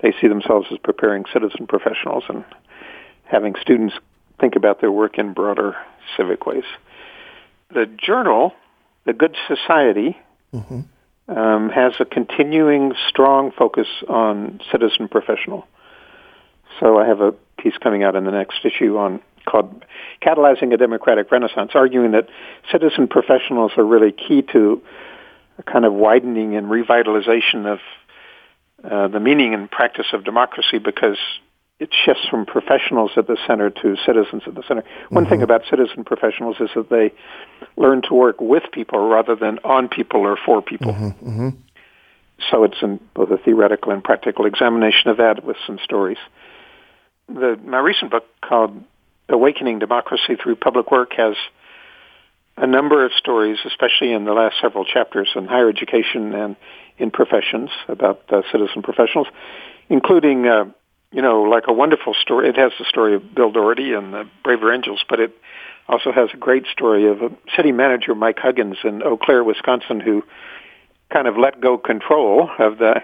they 0.00 0.12
see 0.20 0.28
themselves 0.28 0.66
as 0.70 0.78
preparing 0.78 1.24
citizen 1.32 1.66
professionals 1.66 2.24
and 2.28 2.44
having 3.24 3.54
students 3.60 3.94
think 4.40 4.56
about 4.56 4.80
their 4.80 4.92
work 4.92 5.18
in 5.18 5.32
broader 5.32 5.74
civic 6.16 6.46
ways. 6.46 6.64
The 7.72 7.86
journal, 7.86 8.54
The 9.04 9.12
Good 9.12 9.36
Society, 9.46 10.16
mm-hmm. 10.54 11.36
um, 11.36 11.70
has 11.70 11.92
a 12.00 12.04
continuing 12.04 12.94
strong 13.08 13.52
focus 13.52 13.88
on 14.08 14.60
citizen 14.70 15.08
professional. 15.08 15.66
So 16.80 16.98
I 16.98 17.06
have 17.06 17.20
a 17.20 17.32
piece 17.58 17.76
coming 17.82 18.04
out 18.04 18.14
in 18.14 18.24
the 18.24 18.30
next 18.30 18.64
issue 18.64 18.96
on 18.98 19.20
called 19.44 19.84
Catalyzing 20.22 20.72
a 20.74 20.76
Democratic 20.76 21.30
Renaissance, 21.30 21.72
arguing 21.74 22.12
that 22.12 22.28
citizen 22.70 23.08
professionals 23.08 23.72
are 23.76 23.84
really 23.84 24.12
key 24.12 24.42
to 24.52 24.82
a 25.58 25.62
kind 25.62 25.84
of 25.84 25.92
widening 25.92 26.54
and 26.54 26.66
revitalization 26.66 27.66
of 27.66 27.78
uh, 28.84 29.08
the 29.08 29.20
meaning 29.20 29.54
and 29.54 29.70
practice 29.70 30.06
of 30.12 30.24
democracy 30.24 30.78
because 30.78 31.18
it 31.80 31.90
shifts 32.04 32.26
from 32.28 32.44
professionals 32.44 33.12
at 33.16 33.26
the 33.26 33.36
center 33.46 33.70
to 33.70 33.96
citizens 34.04 34.42
at 34.46 34.54
the 34.54 34.62
center. 34.66 34.82
One 35.10 35.24
mm-hmm. 35.24 35.30
thing 35.30 35.42
about 35.42 35.62
citizen 35.70 36.04
professionals 36.04 36.56
is 36.60 36.70
that 36.74 36.90
they 36.90 37.12
learn 37.76 38.02
to 38.02 38.14
work 38.14 38.40
with 38.40 38.64
people 38.72 39.08
rather 39.08 39.36
than 39.36 39.58
on 39.64 39.88
people 39.88 40.20
or 40.20 40.36
for 40.44 40.60
people. 40.60 40.92
Mm-hmm. 40.92 41.28
Mm-hmm. 41.28 41.48
So 42.50 42.64
it's 42.64 42.76
in 42.82 43.00
both 43.14 43.30
a 43.30 43.38
theoretical 43.38 43.92
and 43.92 44.02
practical 44.02 44.46
examination 44.46 45.10
of 45.10 45.16
that 45.18 45.44
with 45.44 45.56
some 45.66 45.78
stories. 45.82 46.18
The, 47.28 47.58
my 47.64 47.78
recent 47.78 48.10
book 48.10 48.24
called 48.40 48.82
Awakening 49.28 49.78
Democracy 49.80 50.36
Through 50.42 50.56
Public 50.56 50.90
Work 50.90 51.12
has 51.16 51.34
a 52.56 52.66
number 52.66 53.04
of 53.04 53.12
stories, 53.16 53.58
especially 53.64 54.12
in 54.12 54.24
the 54.24 54.32
last 54.32 54.56
several 54.60 54.84
chapters 54.84 55.28
on 55.36 55.46
higher 55.46 55.68
education 55.68 56.34
and 56.34 56.56
in 56.98 57.10
professions 57.10 57.70
about 57.88 58.22
uh, 58.30 58.42
citizen 58.52 58.82
professionals, 58.82 59.28
including, 59.88 60.46
uh, 60.46 60.64
you 61.12 61.22
know, 61.22 61.42
like 61.42 61.64
a 61.68 61.72
wonderful 61.72 62.14
story. 62.14 62.48
It 62.48 62.56
has 62.56 62.72
the 62.78 62.84
story 62.84 63.14
of 63.14 63.34
Bill 63.34 63.50
Doherty 63.50 63.92
and 63.92 64.12
the 64.12 64.28
Braver 64.44 64.72
Angels, 64.72 65.02
but 65.08 65.20
it 65.20 65.36
also 65.88 66.12
has 66.12 66.28
a 66.34 66.36
great 66.36 66.66
story 66.70 67.08
of 67.08 67.22
a 67.22 67.30
city 67.56 67.72
manager, 67.72 68.14
Mike 68.14 68.38
Huggins, 68.38 68.76
in 68.84 69.02
Eau 69.02 69.16
Claire, 69.16 69.42
Wisconsin, 69.42 70.00
who 70.00 70.22
kind 71.10 71.26
of 71.26 71.38
let 71.38 71.60
go 71.60 71.78
control 71.78 72.50
of 72.58 72.78
the 72.78 73.02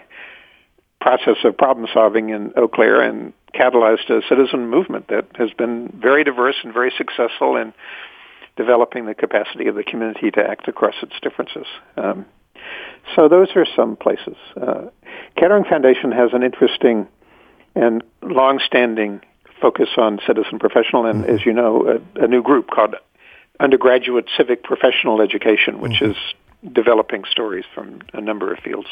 process 1.01 1.37
of 1.45 1.57
problem 1.57 1.87
solving 1.93 2.31
in 2.31 2.53
Eau 2.57 2.69
Claire 2.69 3.01
and 3.01 3.33
catalyzed 3.55 4.11
a 4.11 4.21
citizen 4.29 4.69
movement 4.69 5.09
that 5.09 5.27
has 5.37 5.51
been 5.53 5.89
very 6.01 6.25
diverse 6.25 6.57
and 6.63 6.73
very 6.73 6.93
successful 6.97 7.57
in 7.57 7.73
developing 8.57 9.07
the 9.07 9.15
capacity 9.15 9.67
of 9.67 9.75
the 9.75 9.85
community 9.85 10.31
to 10.31 10.41
act 10.41 10.69
across 10.69 10.95
its 11.03 11.15
differences. 11.23 11.67
Um, 11.97 12.27
so 13.15 13.29
those 13.29 13.49
are 13.57 13.67
some 13.77 13.97
places. 13.97 14.37
Uh, 14.61 14.89
Kettering 15.37 15.65
Foundation 15.65 16.13
has 16.13 16.31
an 16.33 16.43
interesting 16.43 17.07
and 17.75 18.03
long-standing 18.23 19.21
focus 19.61 19.89
on 19.97 20.21
citizen 20.27 20.59
professional, 20.59 21.07
and 21.07 21.25
mm-hmm. 21.25 21.35
as 21.35 21.47
you 21.47 21.53
know, 21.53 22.01
a, 22.17 22.25
a, 22.25 22.29
new 22.29 22.43
group 22.43 22.71
called 22.71 22.95
Undergraduate 23.61 24.29
Civic 24.37 24.63
Professional 24.63 25.21
Education, 25.21 25.81
which 25.81 25.95
mm-hmm. 25.95 26.11
is 26.13 26.17
developing 26.73 27.25
stories 27.31 27.65
from 27.75 28.01
a 28.13 28.21
number 28.21 28.53
of 28.53 28.59
fields. 28.61 28.89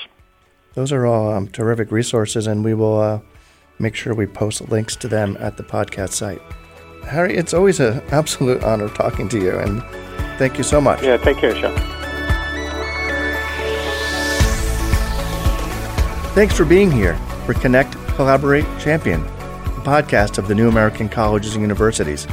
Those 0.75 0.93
are 0.93 1.07
all 1.07 1.33
um, 1.33 1.49
terrific 1.49 1.91
resources, 1.93 2.47
and 2.47 2.65
we 2.65 2.75
will 2.75 3.01
uh, 3.01 3.21
make 3.79 3.95
sure 3.95 4.15
we 4.15 4.27
post 4.27 4.69
links 4.71 4.97
to 4.97 5.09
them 5.09 5.37
at 5.41 5.57
the 5.57 5.63
podcast 5.63 6.13
site. 6.13 6.41
Harry, 7.05 7.37
it's 7.37 7.53
always 7.53 7.81
an 7.81 8.03
absolute 8.11 8.63
honor 8.63 8.89
talking 8.89 9.29
to 9.29 9.39
you, 9.39 9.59
and 9.59 9.83
thank 10.39 10.59
you 10.59 10.65
so 10.65 10.81
much. 10.81 11.03
Yeah, 11.03 11.17
take 11.19 11.39
care, 11.39 11.55
Sean. 11.55 12.02
Thanks 16.35 16.57
for 16.57 16.65
being 16.65 16.91
here 16.91 17.15
for 17.45 17.53
Connect, 17.53 17.93
Collaborate, 18.17 18.65
Champion, 18.81 19.23
the 19.23 19.83
podcast 19.85 20.39
of 20.39 20.49
the 20.49 20.55
New 20.55 20.67
American 20.67 21.07
Colleges 21.07 21.55
and 21.55 21.61
Universities. 21.61 22.27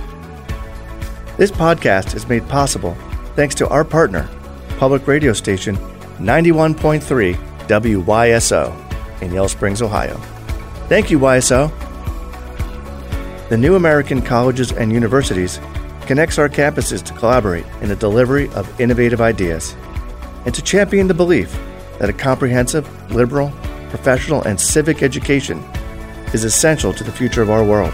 This 1.35 1.51
podcast 1.51 2.15
is 2.15 2.25
made 2.25 2.47
possible 2.47 2.95
thanks 3.35 3.53
to 3.55 3.67
our 3.67 3.83
partner, 3.83 4.29
public 4.77 5.05
radio 5.05 5.33
station 5.33 5.75
91.3 6.17 7.35
WYSO 7.67 9.21
in 9.21 9.33
Yellow 9.33 9.47
Springs, 9.49 9.81
Ohio. 9.81 10.15
Thank 10.87 11.11
you, 11.11 11.19
YSO. 11.19 11.69
The 13.49 13.57
New 13.57 13.75
American 13.75 14.21
Colleges 14.21 14.71
and 14.71 14.93
Universities 14.93 15.59
connects 16.03 16.39
our 16.39 16.47
campuses 16.47 17.03
to 17.03 17.13
collaborate 17.15 17.65
in 17.81 17.89
the 17.89 17.97
delivery 17.97 18.47
of 18.51 18.79
innovative 18.79 19.19
ideas 19.19 19.75
and 20.45 20.55
to 20.55 20.61
champion 20.61 21.07
the 21.09 21.13
belief 21.13 21.51
that 21.97 22.09
a 22.09 22.13
comprehensive, 22.13 22.87
liberal, 23.11 23.51
professional, 23.89 24.41
and 24.43 24.59
civic 24.59 25.03
education 25.03 25.63
is 26.33 26.43
essential 26.43 26.93
to 26.93 27.03
the 27.03 27.11
future 27.11 27.41
of 27.41 27.49
our 27.49 27.63
world. 27.63 27.93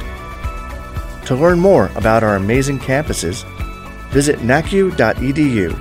To 1.27 1.35
learn 1.35 1.59
more 1.59 1.89
about 1.95 2.23
our 2.23 2.35
amazing 2.35 2.79
campuses, 2.79 3.43
visit 4.09 4.39
nacu.edu, 4.39 5.73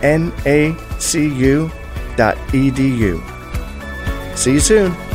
nacu.edu. 0.00 1.68
See 4.36 4.52
you 4.52 4.60
soon. 4.60 5.07